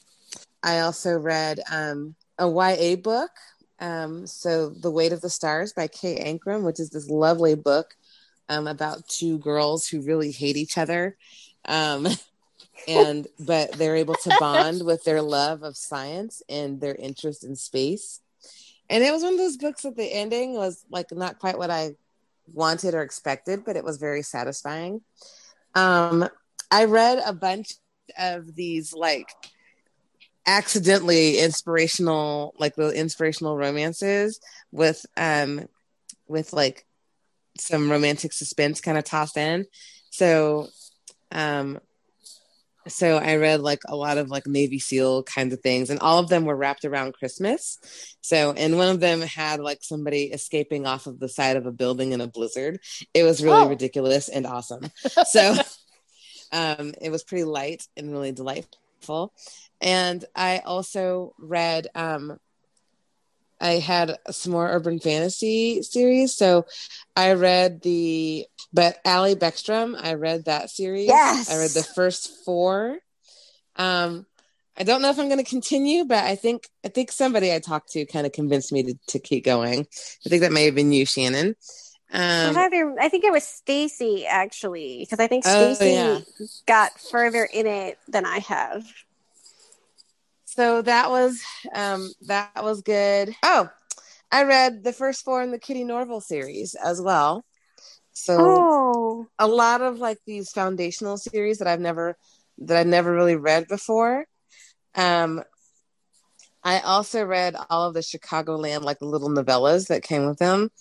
I 0.63 0.79
also 0.79 1.17
read 1.17 1.59
um 1.71 2.15
a 2.37 2.47
YA 2.47 2.95
book 2.95 3.31
um 3.79 4.27
so 4.27 4.69
The 4.69 4.91
Weight 4.91 5.13
of 5.13 5.21
the 5.21 5.29
Stars 5.29 5.73
by 5.73 5.87
Kay 5.87 6.17
Ancrum 6.17 6.63
which 6.63 6.79
is 6.79 6.89
this 6.89 7.09
lovely 7.09 7.55
book 7.55 7.95
um 8.47 8.67
about 8.67 9.07
two 9.07 9.39
girls 9.39 9.87
who 9.87 10.01
really 10.01 10.31
hate 10.31 10.57
each 10.57 10.77
other. 10.77 11.17
And 12.87 13.27
but 13.39 13.73
they're 13.73 13.95
able 13.95 14.15
to 14.15 14.35
bond 14.39 14.85
with 14.85 15.03
their 15.03 15.21
love 15.21 15.63
of 15.63 15.77
science 15.77 16.41
and 16.49 16.81
their 16.81 16.95
interest 16.95 17.43
in 17.43 17.55
space. 17.55 18.21
And 18.89 19.03
it 19.03 19.11
was 19.11 19.21
one 19.23 19.33
of 19.33 19.39
those 19.39 19.57
books 19.57 19.83
that 19.83 19.95
the 19.95 20.11
ending 20.11 20.55
was 20.55 20.83
like 20.89 21.11
not 21.11 21.39
quite 21.39 21.57
what 21.57 21.69
i 21.69 21.95
wanted 22.53 22.95
or 22.95 23.03
expected 23.03 23.63
but 23.63 23.75
it 23.75 23.83
was 23.83 23.97
very 23.97 24.23
satisfying. 24.23 25.01
Um 25.75 26.27
i 26.71 26.85
read 26.85 27.21
a 27.25 27.33
bunch 27.33 27.73
of 28.17 28.55
these 28.55 28.93
like 28.93 29.29
accidentally 30.47 31.37
inspirational 31.37 32.55
like 32.57 32.75
the 32.75 32.89
inspirational 32.89 33.55
romances 33.55 34.39
with 34.71 35.05
um 35.15 35.67
with 36.27 36.53
like 36.53 36.85
some 37.57 37.91
romantic 37.91 38.33
suspense 38.33 38.81
kind 38.81 38.97
of 38.97 39.03
tossed 39.03 39.37
in. 39.37 39.65
So 40.09 40.69
um 41.31 41.79
so 42.89 43.17
I 43.17 43.37
read 43.37 43.61
like 43.61 43.79
a 43.87 43.95
lot 43.95 44.17
of 44.17 44.29
like 44.29 44.45
Navy 44.47 44.79
SEAL 44.79 45.23
kinds 45.23 45.53
of 45.53 45.61
things, 45.61 45.89
and 45.89 45.99
all 46.01 46.19
of 46.19 46.27
them 46.29 46.45
were 46.45 46.55
wrapped 46.55 46.83
around 46.85 47.13
Christmas. 47.13 47.79
So, 48.21 48.51
and 48.51 48.77
one 48.77 48.89
of 48.89 48.99
them 48.99 49.21
had 49.21 49.59
like 49.61 49.79
somebody 49.81 50.23
escaping 50.25 50.85
off 50.85 51.07
of 51.07 51.19
the 51.19 51.29
side 51.29 51.55
of 51.57 51.65
a 51.65 51.71
building 51.71 52.11
in 52.11 52.21
a 52.21 52.27
blizzard. 52.27 52.79
It 53.13 53.23
was 53.23 53.41
really 53.43 53.61
Oh. 53.63 53.69
ridiculous 53.69 54.27
and 54.29 54.45
awesome. 54.45 54.91
So, 55.25 55.55
um, 56.51 56.93
it 57.01 57.09
was 57.11 57.23
pretty 57.23 57.43
light 57.45 57.87
and 57.95 58.11
really 58.11 58.31
delightful. 58.31 59.33
And 59.81 60.25
I 60.35 60.59
also 60.59 61.33
read, 61.39 61.87
um, 61.95 62.37
I 63.61 63.71
had 63.79 64.17
some 64.31 64.51
more 64.53 64.69
urban 64.69 64.99
fantasy 64.99 65.81
series. 65.83 66.35
So 66.35 66.65
I 67.15 67.33
read 67.33 67.81
the, 67.81 68.45
but 68.73 68.99
Allie 69.03 69.35
Beckstrom, 69.35 69.95
I 70.01 70.13
read 70.13 70.45
that 70.45 70.69
series. 70.69 71.07
Yes. 71.07 71.51
I 71.51 71.57
read 71.57 71.71
the 71.71 71.83
first 71.83 72.43
four. 72.45 72.99
Um, 73.75 74.25
I 74.77 74.83
don't 74.83 75.01
know 75.01 75.09
if 75.09 75.19
I'm 75.19 75.27
going 75.27 75.43
to 75.43 75.49
continue, 75.49 76.05
but 76.05 76.23
I 76.23 76.35
think 76.35 76.69
I 76.85 76.87
think 76.87 77.11
somebody 77.11 77.53
I 77.53 77.59
talked 77.59 77.91
to 77.91 78.05
kind 78.05 78.25
of 78.25 78.31
convinced 78.31 78.71
me 78.71 78.83
to, 78.83 78.93
to 79.07 79.19
keep 79.19 79.43
going. 79.43 79.85
I 80.25 80.29
think 80.29 80.41
that 80.41 80.53
may 80.53 80.65
have 80.65 80.75
been 80.75 80.93
you, 80.93 81.05
Shannon. 81.05 81.55
Um, 82.11 82.57
either- 82.57 82.95
I 82.99 83.09
think 83.09 83.23
it 83.25 83.31
was 83.31 83.43
Stacy 83.43 84.25
actually, 84.25 84.99
because 85.01 85.19
I 85.19 85.27
think 85.27 85.43
Oh, 85.45 85.73
Stacy 85.73 85.93
yeah. 85.95 86.19
got 86.65 86.97
further 86.99 87.43
in 87.43 87.67
it 87.67 87.99
than 88.07 88.25
I 88.25 88.39
have. 88.39 88.85
So 90.59 90.81
that 90.81 91.09
was 91.09 91.41
um, 91.73 92.11
that 92.23 92.65
was 92.65 92.81
good. 92.81 93.33
Oh, 93.43 93.69
I 94.29 94.43
read 94.43 94.83
the 94.83 94.91
first 94.91 95.23
four 95.23 95.41
in 95.41 95.51
the 95.51 95.57
Kitty 95.57 95.85
Norville 95.85 96.19
series 96.19 96.75
as 96.75 97.01
well. 97.01 97.45
So 98.11 98.35
Oh, 98.37 99.27
a 99.39 99.47
lot 99.47 99.79
of 99.79 99.99
like 99.99 100.17
these 100.27 100.51
foundational 100.51 101.15
series 101.15 101.59
that 101.59 101.69
I've 101.69 101.79
never 101.79 102.17
that 102.57 102.75
I've 102.75 102.87
never 102.87 103.13
really 103.13 103.37
read 103.37 103.69
before. 103.69 104.25
Um, 104.95 105.43
I 106.61 106.81
also 106.81 107.23
read 107.23 107.55
all 107.69 107.87
of 107.87 107.93
the 107.93 108.01
Chicagoland 108.01 108.81
like 108.81 108.99
the 108.99 109.05
little 109.05 109.29
novellas 109.29 109.87
that 109.87 110.03
came 110.03 110.25
with 110.25 110.39
them, 110.39 110.71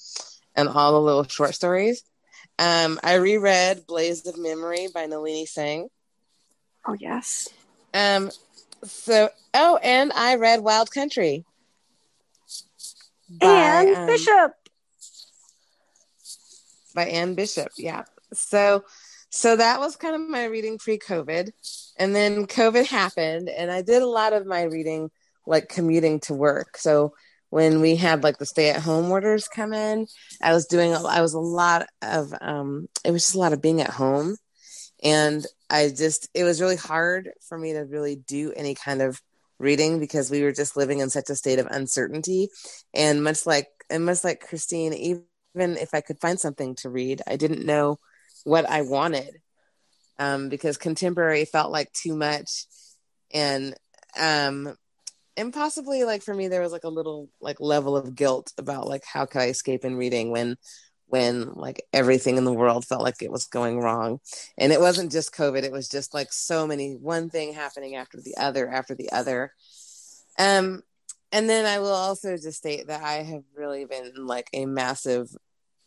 and 0.56 0.68
all 0.68 0.94
the 0.94 1.00
little 1.00 1.22
short 1.22 1.54
stories. 1.54 2.02
Um, 2.58 2.98
I 3.04 3.14
reread 3.14 3.86
Blaze 3.86 4.26
of 4.26 4.38
Memory 4.38 4.88
by 4.92 5.06
Nalini 5.06 5.46
Singh. 5.46 5.86
oh 6.84 6.96
yes. 6.98 7.48
Um, 7.94 8.30
so 8.84 9.28
oh, 9.54 9.78
and 9.82 10.12
I 10.12 10.36
read 10.36 10.60
Wild 10.60 10.90
Country. 10.90 11.44
by, 13.40 13.46
and 13.46 13.96
um, 13.96 14.06
Bishop. 14.06 14.54
by 16.94 17.04
Anne 17.06 17.34
Bishop. 17.34 17.68
Yeah. 17.76 18.04
So 18.32 18.84
so 19.30 19.56
that 19.56 19.78
was 19.78 19.96
kind 19.96 20.14
of 20.14 20.22
my 20.22 20.44
reading 20.44 20.78
pre-COVID. 20.78 21.50
And 21.98 22.14
then 22.14 22.46
COVID 22.46 22.86
happened 22.86 23.48
and 23.48 23.70
I 23.70 23.82
did 23.82 24.02
a 24.02 24.06
lot 24.06 24.32
of 24.32 24.46
my 24.46 24.62
reading 24.62 25.10
like 25.46 25.68
commuting 25.68 26.20
to 26.20 26.34
work. 26.34 26.76
So 26.76 27.14
when 27.50 27.80
we 27.80 27.96
had 27.96 28.22
like 28.22 28.38
the 28.38 28.46
stay-at-home 28.46 29.10
orders 29.10 29.48
come 29.48 29.72
in, 29.72 30.06
I 30.42 30.52
was 30.52 30.66
doing 30.66 30.94
I 30.94 31.20
was 31.20 31.34
a 31.34 31.40
lot 31.40 31.86
of 32.02 32.32
um 32.40 32.88
it 33.04 33.10
was 33.10 33.22
just 33.22 33.34
a 33.34 33.38
lot 33.38 33.52
of 33.52 33.62
being 33.62 33.80
at 33.80 33.90
home 33.90 34.36
and 35.02 35.46
I 35.70 35.88
just 35.88 36.28
it 36.34 36.44
was 36.44 36.61
really 36.61 36.76
hard 36.76 37.30
for 37.48 37.58
me 37.58 37.72
to 37.72 37.80
really 37.80 38.16
do 38.16 38.52
any 38.52 38.74
kind 38.74 39.02
of 39.02 39.20
reading 39.58 39.98
because 39.98 40.30
we 40.30 40.42
were 40.42 40.52
just 40.52 40.76
living 40.76 41.00
in 41.00 41.11
such 41.11 41.30
a 41.30 41.34
state 41.34 41.58
of 41.58 41.66
uncertainty. 41.66 42.48
And 42.94 43.22
much 43.22 43.46
like 43.46 43.68
and 43.90 44.04
much 44.04 44.24
like 44.24 44.46
Christine 44.46 44.92
even 44.92 45.24
if 45.76 45.94
I 45.94 46.00
could 46.00 46.20
find 46.20 46.38
something 46.38 46.74
to 46.76 46.90
read, 46.90 47.22
I 47.26 47.37
didn't 47.37 47.66
know 47.66 47.98
what 48.44 48.68
I 48.68 48.82
wanted 48.82 49.40
um, 50.18 50.48
because 50.48 50.76
contemporary 50.76 51.44
felt 51.44 51.70
like 51.70 51.92
too 51.92 52.16
much, 52.16 52.66
and 53.32 53.74
um, 54.18 54.74
and 55.37 55.52
possibly 55.52 56.04
like 56.04 56.22
for 56.22 56.34
me 56.34 56.48
there 56.48 56.61
was 56.61 56.72
like 56.72 56.84
a 56.84 56.88
little 56.88 57.28
like 57.40 57.61
level 57.61 57.96
of 57.96 58.14
guilt 58.14 58.52
about 58.58 58.88
like 58.88 59.04
how 59.04 59.26
could 59.26 59.40
I 59.40 59.48
escape 59.48 59.84
in 59.84 59.96
reading 59.96 60.30
when 60.30 60.56
when 61.08 61.54
like 61.54 61.82
everything 61.92 62.36
in 62.36 62.44
the 62.44 62.52
world 62.52 62.84
felt 62.84 63.02
like 63.02 63.22
it 63.22 63.32
was 63.32 63.46
going 63.46 63.80
wrong. 63.80 64.20
And 64.56 64.72
it 64.72 64.80
wasn't 64.80 65.12
just 65.12 65.34
covid 65.34 65.62
it 65.62 65.72
was 65.72 65.88
just 65.88 66.14
like 66.14 66.32
so 66.32 66.66
many 66.66 66.94
one 66.94 67.30
thing 67.30 67.52
happening 67.54 67.96
after 67.96 68.20
the 68.20 68.36
other 68.36 68.68
after 68.68 68.94
the 68.94 69.10
other. 69.12 69.52
Um 70.38 70.82
and 71.30 71.48
then 71.48 71.66
i 71.66 71.78
will 71.78 71.88
also 71.92 72.36
just 72.36 72.56
state 72.56 72.86
that 72.86 73.02
i 73.02 73.22
have 73.22 73.42
really 73.54 73.84
been 73.84 74.12
like 74.16 74.48
a 74.54 74.64
massive 74.64 75.28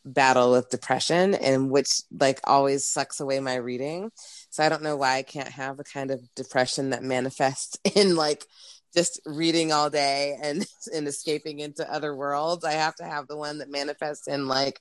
battle 0.05 0.51
with 0.51 0.69
depression 0.69 1.33
and 1.35 1.69
which 1.69 2.01
like 2.19 2.39
always 2.43 2.83
sucks 2.83 3.19
away 3.19 3.39
my 3.39 3.55
reading. 3.55 4.11
So 4.49 4.63
i 4.63 4.69
don't 4.69 4.83
know 4.83 4.97
why 4.97 5.17
i 5.17 5.23
can't 5.23 5.49
have 5.49 5.79
a 5.79 5.83
kind 5.83 6.11
of 6.11 6.21
depression 6.35 6.89
that 6.91 7.03
manifests 7.03 7.77
in 7.95 8.15
like 8.15 8.45
just 8.93 9.21
reading 9.25 9.71
all 9.71 9.89
day 9.89 10.37
and 10.41 10.65
and 10.93 11.07
escaping 11.07 11.59
into 11.59 11.91
other 11.91 12.15
worlds 12.15 12.65
i 12.65 12.73
have 12.73 12.95
to 12.95 13.03
have 13.03 13.27
the 13.27 13.37
one 13.37 13.59
that 13.59 13.69
manifests 13.69 14.27
in 14.27 14.47
like 14.47 14.79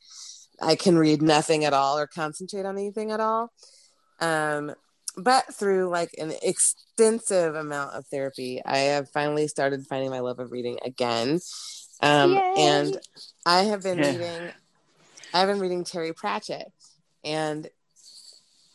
i 0.60 0.74
can 0.74 0.98
read 0.98 1.22
nothing 1.22 1.64
at 1.64 1.72
all 1.72 1.98
or 1.98 2.06
concentrate 2.06 2.66
on 2.66 2.76
anything 2.76 3.10
at 3.10 3.20
all. 3.20 3.52
Um 4.20 4.74
but 5.16 5.52
through 5.52 5.88
like 5.88 6.10
an 6.18 6.32
extensive 6.42 7.54
amount 7.54 7.94
of 7.94 8.06
therapy 8.06 8.60
i 8.64 8.78
have 8.78 9.10
finally 9.10 9.48
started 9.48 9.86
finding 9.86 10.10
my 10.10 10.20
love 10.20 10.38
of 10.38 10.52
reading 10.52 10.78
again. 10.84 11.40
Um 12.02 12.38
and 12.56 12.98
i 13.46 13.62
have 13.62 13.82
been 13.82 13.98
yeah. 13.98 14.10
reading 14.10 14.50
i've 15.34 15.48
been 15.48 15.60
reading 15.60 15.84
terry 15.84 16.12
pratchett. 16.12 16.72
And 17.24 17.68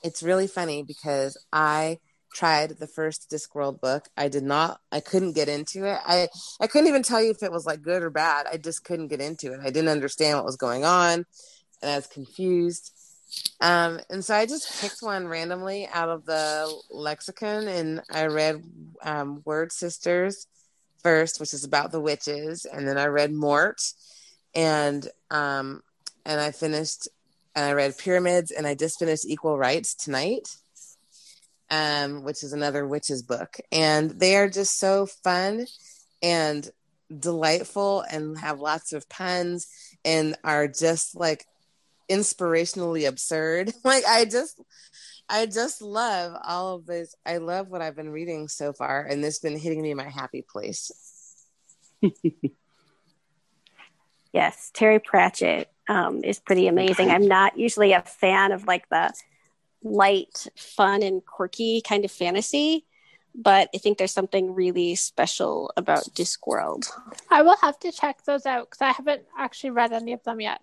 it's 0.04 0.22
really 0.22 0.48
funny 0.48 0.84
because 0.84 1.38
i 1.52 2.00
tried 2.36 2.72
the 2.72 2.88
first 2.88 3.32
Discworld 3.32 3.80
book. 3.80 4.10
I 4.18 4.28
did 4.28 4.44
not 4.44 4.80
I 4.92 5.00
couldn't 5.00 5.34
get 5.34 5.48
into 5.48 5.86
it. 5.86 6.00
I 6.06 6.28
I 6.60 6.68
couldn't 6.68 6.90
even 6.90 7.02
tell 7.02 7.24
you 7.24 7.32
if 7.32 7.42
it 7.42 7.52
was 7.52 7.66
like 7.66 7.82
good 7.82 8.04
or 8.04 8.10
bad. 8.10 8.46
I 8.52 8.58
just 8.58 8.84
couldn't 8.84 9.08
get 9.08 9.22
into 9.22 9.54
it. 9.54 9.62
I 9.64 9.70
didn't 9.70 9.90
understand 9.90 10.38
what 10.38 10.46
was 10.46 10.58
going 10.58 10.84
on 10.84 11.26
and 11.82 11.92
I 11.92 11.96
was 11.96 12.08
confused. 12.08 12.92
Um 13.62 14.00
and 14.10 14.24
so 14.24 14.36
I 14.36 14.46
just 14.46 14.82
picked 14.82 15.02
one 15.02 15.28
randomly 15.28 15.88
out 15.92 16.10
of 16.10 16.26
the 16.26 16.72
lexicon 16.92 17.68
and 17.68 18.02
I 18.12 18.26
read 18.26 18.62
um 19.02 19.42
Wyrd 19.46 19.72
Sisters 19.72 20.48
first, 21.02 21.40
which 21.40 21.54
is 21.54 21.64
about 21.64 21.92
the 21.92 22.02
witches, 22.02 22.66
and 22.66 22.88
then 22.88 22.98
I 22.98 23.06
read 23.06 23.32
Mort 23.32 23.82
and 24.54 25.08
um 25.32 25.82
and 26.26 26.42
I 26.42 26.52
finished 26.52 27.08
and 27.56 27.64
I 27.64 27.72
read 27.72 27.98
Pyramids 27.98 28.52
and 28.52 28.68
I 28.68 28.76
just 28.76 29.00
finished 29.00 29.26
Equal 29.26 29.58
Rites 29.58 29.96
tonight 29.96 30.50
um, 31.70 32.24
which 32.24 32.44
is 32.44 32.54
another 32.54 32.88
witches 32.88 33.24
book. 33.24 33.58
And 33.72 34.12
they 34.12 34.36
are 34.36 34.50
just 34.50 34.80
so 34.80 35.06
fun 35.06 35.66
and 36.22 36.70
delightful 37.16 38.04
and 38.10 38.38
have 38.38 38.60
lots 38.60 38.94
of 38.94 39.10
puns 39.10 39.68
and 40.04 40.36
are 40.44 40.68
just 40.68 41.16
like 41.16 41.46
inspirationally 42.10 43.08
absurd. 43.08 43.72
Like 43.84 44.06
I 44.06 44.26
just 44.26 44.62
I 45.28 45.48
just 45.48 45.82
love 45.82 46.40
all 46.44 46.76
of 46.76 46.86
this. 46.86 47.16
I 47.26 47.38
love 47.38 47.68
what 47.68 47.82
I've 47.82 47.96
been 47.96 48.12
reading 48.12 48.48
so 48.48 48.74
far 48.74 49.02
and 49.04 49.24
this 49.24 49.36
has 49.36 49.40
been 49.40 49.60
hitting 49.60 49.82
me 49.82 49.92
in 49.92 49.98
my 49.98 50.10
happy 50.10 50.46
place. 50.48 50.92
yes, 54.34 54.72
Terry 54.74 55.00
Pratchett 55.00 55.70
um, 55.88 56.24
is 56.24 56.40
pretty 56.40 56.68
amazing. 56.68 57.10
I'm 57.10 57.28
not 57.28 57.58
usually 57.58 57.94
a 57.94 58.02
fan 58.02 58.52
of 58.52 58.66
like 58.66 58.88
the 58.90 59.12
light, 59.86 60.48
fun, 60.58 61.04
and 61.04 61.26
quirky 61.26 61.80
kind 61.80 62.04
of 62.04 62.12
fantasy. 62.12 62.86
But 63.34 63.70
I 63.74 63.78
think 63.78 63.98
there's 63.98 64.14
something 64.14 64.54
really 64.54 64.96
special 64.96 65.72
about 65.78 66.06
Discworld. 66.14 66.90
I 67.30 67.42
will 67.42 67.58
have 67.58 67.78
to 67.80 67.92
check 67.92 68.24
those 68.26 68.46
out 68.46 68.70
because 68.70 68.82
I 68.82 68.92
haven't 68.92 69.24
actually 69.38 69.72
read 69.72 69.94
any 69.94 70.14
of 70.14 70.24
them 70.24 70.42
yet. 70.42 70.62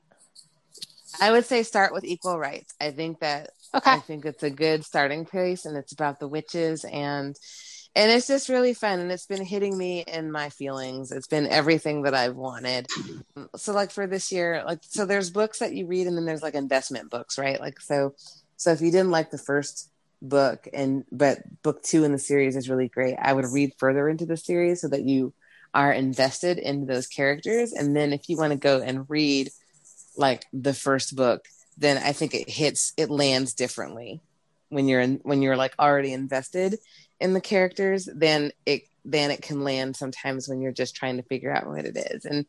I 1.21 1.31
would 1.31 1.45
say 1.45 1.63
start 1.63 1.93
with 1.93 2.05
Equal 2.05 2.39
Rites. 2.39 2.75
I 2.81 2.91
think 2.91 3.21
that 3.21 3.51
okay. 3.75 3.93
I 3.93 3.99
think 4.01 4.25
it's 4.25 4.43
a 4.43 4.51
good 4.51 4.85
starting 4.85 5.27
place, 5.27 5.67
and 5.67 5.77
it's 5.77 5.93
about 5.93 6.19
the 6.19 6.29
witches 6.29 6.85
and 6.85 7.37
and 7.95 8.11
it's 8.11 8.27
just 8.27 8.49
really 8.49 8.73
fun 8.73 9.01
and 9.01 9.13
it's 9.13 9.27
been 9.27 9.45
hitting 9.45 9.77
me 9.77 10.03
in 10.07 10.33
my 10.33 10.49
feelings 10.49 11.13
it's 11.13 11.27
been 11.27 11.47
everything 11.47 12.03
that 12.03 12.15
i've 12.15 12.37
wanted 12.37 12.87
so 13.57 13.73
like 13.73 13.91
for 13.91 14.07
this 14.07 14.33
year 14.33 14.63
like 14.67 14.79
so 14.83 15.05
there's 15.05 15.31
books 15.31 15.59
that 15.59 15.75
you 15.75 15.87
read 15.87 16.07
and 16.07 16.17
then 16.17 16.25
there's 16.25 16.43
like 16.43 16.55
investment 16.55 17.11
books 17.11 17.39
right 17.39 17.61
like 17.61 17.81
so 17.81 18.15
so 18.63 18.71
if 18.71 18.81
you 18.81 18.93
didn't 18.93 19.11
like 19.11 19.33
the 19.33 19.39
first 19.39 19.91
book 20.23 20.69
and 20.73 21.05
but 21.11 21.41
book 21.65 21.83
two 21.83 22.05
in 22.05 22.13
the 22.13 22.19
series 22.19 22.55
is 22.55 22.71
really 22.71 22.87
great, 22.87 23.17
I 23.21 23.33
would 23.33 23.47
read 23.47 23.73
further 23.77 24.09
into 24.09 24.25
the 24.25 24.37
series 24.37 24.83
so 24.83 24.89
that 24.89 25.03
you 25.03 25.35
are 25.75 25.93
invested 25.93 26.59
in 26.59 26.87
those 26.87 27.09
characters. 27.09 27.73
And 27.73 27.97
then 27.97 28.13
if 28.13 28.29
you 28.29 28.37
want 28.37 28.53
to 28.53 28.57
go 28.57 28.81
and 28.81 29.11
read 29.11 29.51
like 30.17 30.45
the 30.53 30.75
first 30.75 31.17
book, 31.17 31.47
then 31.77 31.99
I 31.99 32.13
think 32.13 32.35
it 32.35 32.49
hits 32.49 32.93
it 32.97 33.11
lands 33.11 33.53
differently 33.53 34.21
when 34.69 34.87
you're 34.87 35.01
in 35.01 35.19
when 35.25 35.43
you're 35.43 35.57
like 35.57 35.75
already 35.81 36.13
invested 36.13 36.79
in 37.19 37.33
the 37.33 37.41
characters, 37.41 38.09
then 38.15 38.53
it 38.65 38.83
then 39.05 39.33
it 39.33 39.43
can 39.43 39.65
land 39.65 39.97
sometimes 39.97 40.49
when 40.49 40.61
you're 40.61 40.71
just 40.71 40.95
trying 40.95 41.17
to 41.17 41.25
figure 41.25 41.53
out 41.53 41.67
what 41.67 41.85
it 41.85 41.97
is. 41.97 42.27
And 42.27 42.47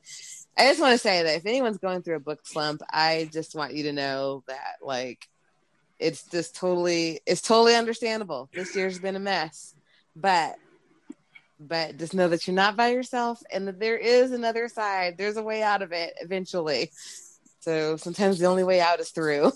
I 0.56 0.68
just 0.68 0.80
want 0.80 0.92
to 0.92 1.00
say 1.00 1.24
that 1.24 1.38
if 1.38 1.48
anyone's 1.48 1.80
going 1.80 2.04
through 2.04 2.18
a 2.18 2.20
book 2.20 2.46
slump, 2.46 2.84
I 2.92 3.28
just 3.34 3.56
want 3.56 3.74
you 3.74 3.86
to 3.86 3.94
know 3.94 4.44
that 4.46 4.76
like 4.84 5.28
it's 6.04 6.24
just 6.28 6.56
totally 6.56 7.22
it's 7.26 7.42
totally 7.42 7.76
understandable. 7.76 8.50
This 8.54 8.76
year's 8.76 9.00
been 9.00 9.16
a 9.16 9.20
mess. 9.20 9.74
But 10.16 10.56
but 11.60 11.98
just 11.98 12.14
know 12.14 12.28
that 12.28 12.46
you're 12.46 12.56
not 12.56 12.76
by 12.76 12.90
yourself 12.90 13.42
and 13.52 13.68
that 13.68 13.80
there 13.80 13.98
is 13.98 14.32
another 14.32 14.68
side. 14.68 15.18
There's 15.18 15.38
a 15.38 15.44
way 15.44 15.64
out 15.64 15.82
of 15.82 15.92
it 15.92 16.14
eventually. 16.22 16.92
So 17.62 17.96
sometimes 17.96 18.40
the 18.40 18.48
only 18.48 18.64
way 18.64 18.82
out 18.82 19.00
is 19.00 19.12
through. 19.12 19.54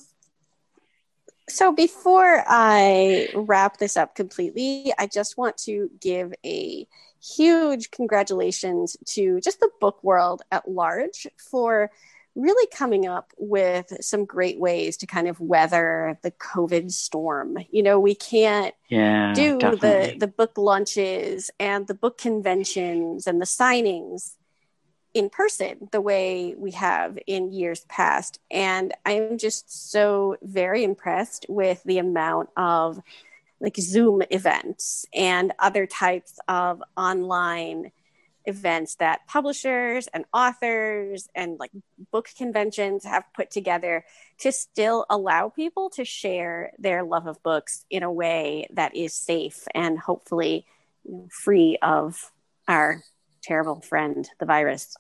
So 1.50 1.72
before 1.74 2.44
I 2.48 3.30
wrap 3.34 3.78
this 3.78 3.96
up 3.98 4.16
completely, 4.16 4.94
I 4.98 5.08
just 5.08 5.38
want 5.38 5.58
to 5.60 5.90
give 6.02 6.34
a 6.46 6.88
huge 7.22 7.92
congratulations 7.92 8.98
to 9.08 9.40
just 9.42 9.60
the 9.60 9.70
book 9.80 10.04
world 10.04 10.42
at 10.52 10.70
large 10.70 11.28
for 11.38 11.90
really 12.38 12.68
coming 12.72 13.08
up 13.08 13.34
with 13.38 13.92
some 14.00 14.24
great 14.24 14.60
ways 14.60 14.96
to 14.98 15.08
kind 15.08 15.28
of 15.28 15.40
weather 15.40 16.20
the 16.22 16.32
COVID 16.32 16.92
storm. 16.92 17.58
You 17.72 17.84
know, 17.84 18.00
we 18.00 18.16
can't 18.16 18.76
yeah, 18.90 19.34
do 19.34 19.58
the 19.58 20.16
the 20.18 20.28
book 20.28 20.58
launches 20.58 21.50
and 21.60 21.88
the 21.88 21.96
book 21.96 22.18
conventions 22.18 23.28
and 23.28 23.42
the 23.42 23.46
signings 23.46 24.36
in 25.14 25.30
person 25.30 25.90
the 25.92 26.02
way 26.02 26.54
we 26.56 26.72
have 26.72 27.18
in 27.26 27.52
years 27.52 27.86
past. 27.90 28.40
And 28.52 28.94
I'm 29.04 29.40
just 29.40 29.92
so 29.92 30.38
very 30.44 30.84
impressed 30.84 31.48
with 31.50 31.82
the 31.84 31.98
amount 31.98 32.50
of 32.56 33.02
like 33.60 33.78
Zoom 33.78 34.22
events 34.30 35.08
and 35.14 35.54
other 35.58 35.88
types 35.88 36.38
of 36.48 36.84
online 36.96 37.92
events 38.48 38.96
that 38.96 39.28
publishers 39.28 40.08
and 40.08 40.26
authors 40.34 41.28
and 41.36 41.60
like 41.60 41.72
book 42.12 42.30
conventions 42.36 43.04
have 43.04 43.24
put 43.36 43.52
together 43.52 44.06
to 44.40 44.52
still 44.52 45.06
allow 45.10 45.50
people 45.50 45.90
to 45.92 46.06
share 46.06 46.72
their 46.80 47.04
love 47.04 47.28
of 47.28 47.44
books 47.44 47.86
in 47.90 48.02
a 48.02 48.12
way 48.12 48.68
that 48.72 48.96
is 48.96 49.14
safe 49.14 49.68
and 49.76 50.00
hopefully 50.00 50.66
free 51.30 51.78
of 51.82 52.32
our 52.68 53.04
terrible 53.44 53.82
friend, 53.82 54.30
the 54.40 54.46
virus. 54.46 54.96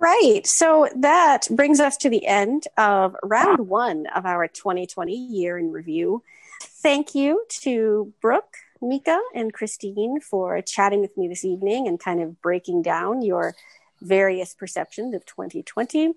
Right. 0.00 0.42
So 0.44 0.88
that 0.96 1.46
brings 1.50 1.80
us 1.80 1.96
to 1.98 2.10
the 2.10 2.26
end 2.26 2.64
of 2.76 3.16
round 3.22 3.68
one 3.68 4.06
of 4.14 4.26
our 4.26 4.48
2020 4.48 5.14
year 5.14 5.56
in 5.56 5.72
review. 5.72 6.22
Thank 6.60 7.14
you 7.14 7.44
to 7.62 8.12
Brooke 8.20 8.56
Mika 8.84 9.20
and 9.34 9.52
Christine, 9.52 10.20
for 10.20 10.60
chatting 10.62 11.00
with 11.00 11.16
me 11.16 11.28
this 11.28 11.44
evening 11.44 11.88
and 11.88 11.98
kind 11.98 12.20
of 12.20 12.40
breaking 12.40 12.82
down 12.82 13.22
your 13.22 13.54
various 14.00 14.54
perceptions 14.54 15.14
of 15.14 15.24
2020. 15.24 16.12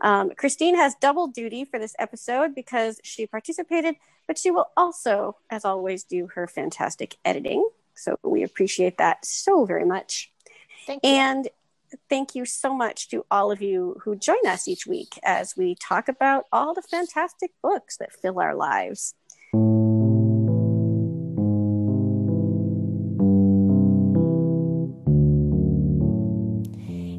Um, 0.00 0.30
Christine 0.36 0.76
has 0.76 0.94
double 0.94 1.26
duty 1.26 1.64
for 1.64 1.78
this 1.78 1.94
episode 1.98 2.54
because 2.54 3.00
she 3.02 3.26
participated, 3.26 3.96
but 4.26 4.38
she 4.38 4.50
will 4.50 4.68
also, 4.76 5.36
as 5.50 5.64
always, 5.64 6.04
do 6.04 6.28
her 6.34 6.46
fantastic 6.46 7.16
editing. 7.24 7.68
So 7.94 8.18
we 8.22 8.42
appreciate 8.42 8.98
that 8.98 9.24
so 9.24 9.64
very 9.64 9.84
much. 9.84 10.32
Thank 10.86 11.04
you. 11.04 11.10
And 11.10 11.48
thank 12.08 12.34
you 12.34 12.44
so 12.44 12.74
much 12.74 13.08
to 13.10 13.24
all 13.30 13.50
of 13.50 13.60
you 13.60 14.00
who 14.04 14.16
join 14.16 14.46
us 14.46 14.68
each 14.68 14.86
week 14.86 15.18
as 15.22 15.56
we 15.56 15.74
talk 15.74 16.08
about 16.08 16.44
all 16.52 16.74
the 16.74 16.82
fantastic 16.82 17.50
books 17.62 17.96
that 17.98 18.12
fill 18.12 18.40
our 18.40 18.54
lives. 18.54 19.14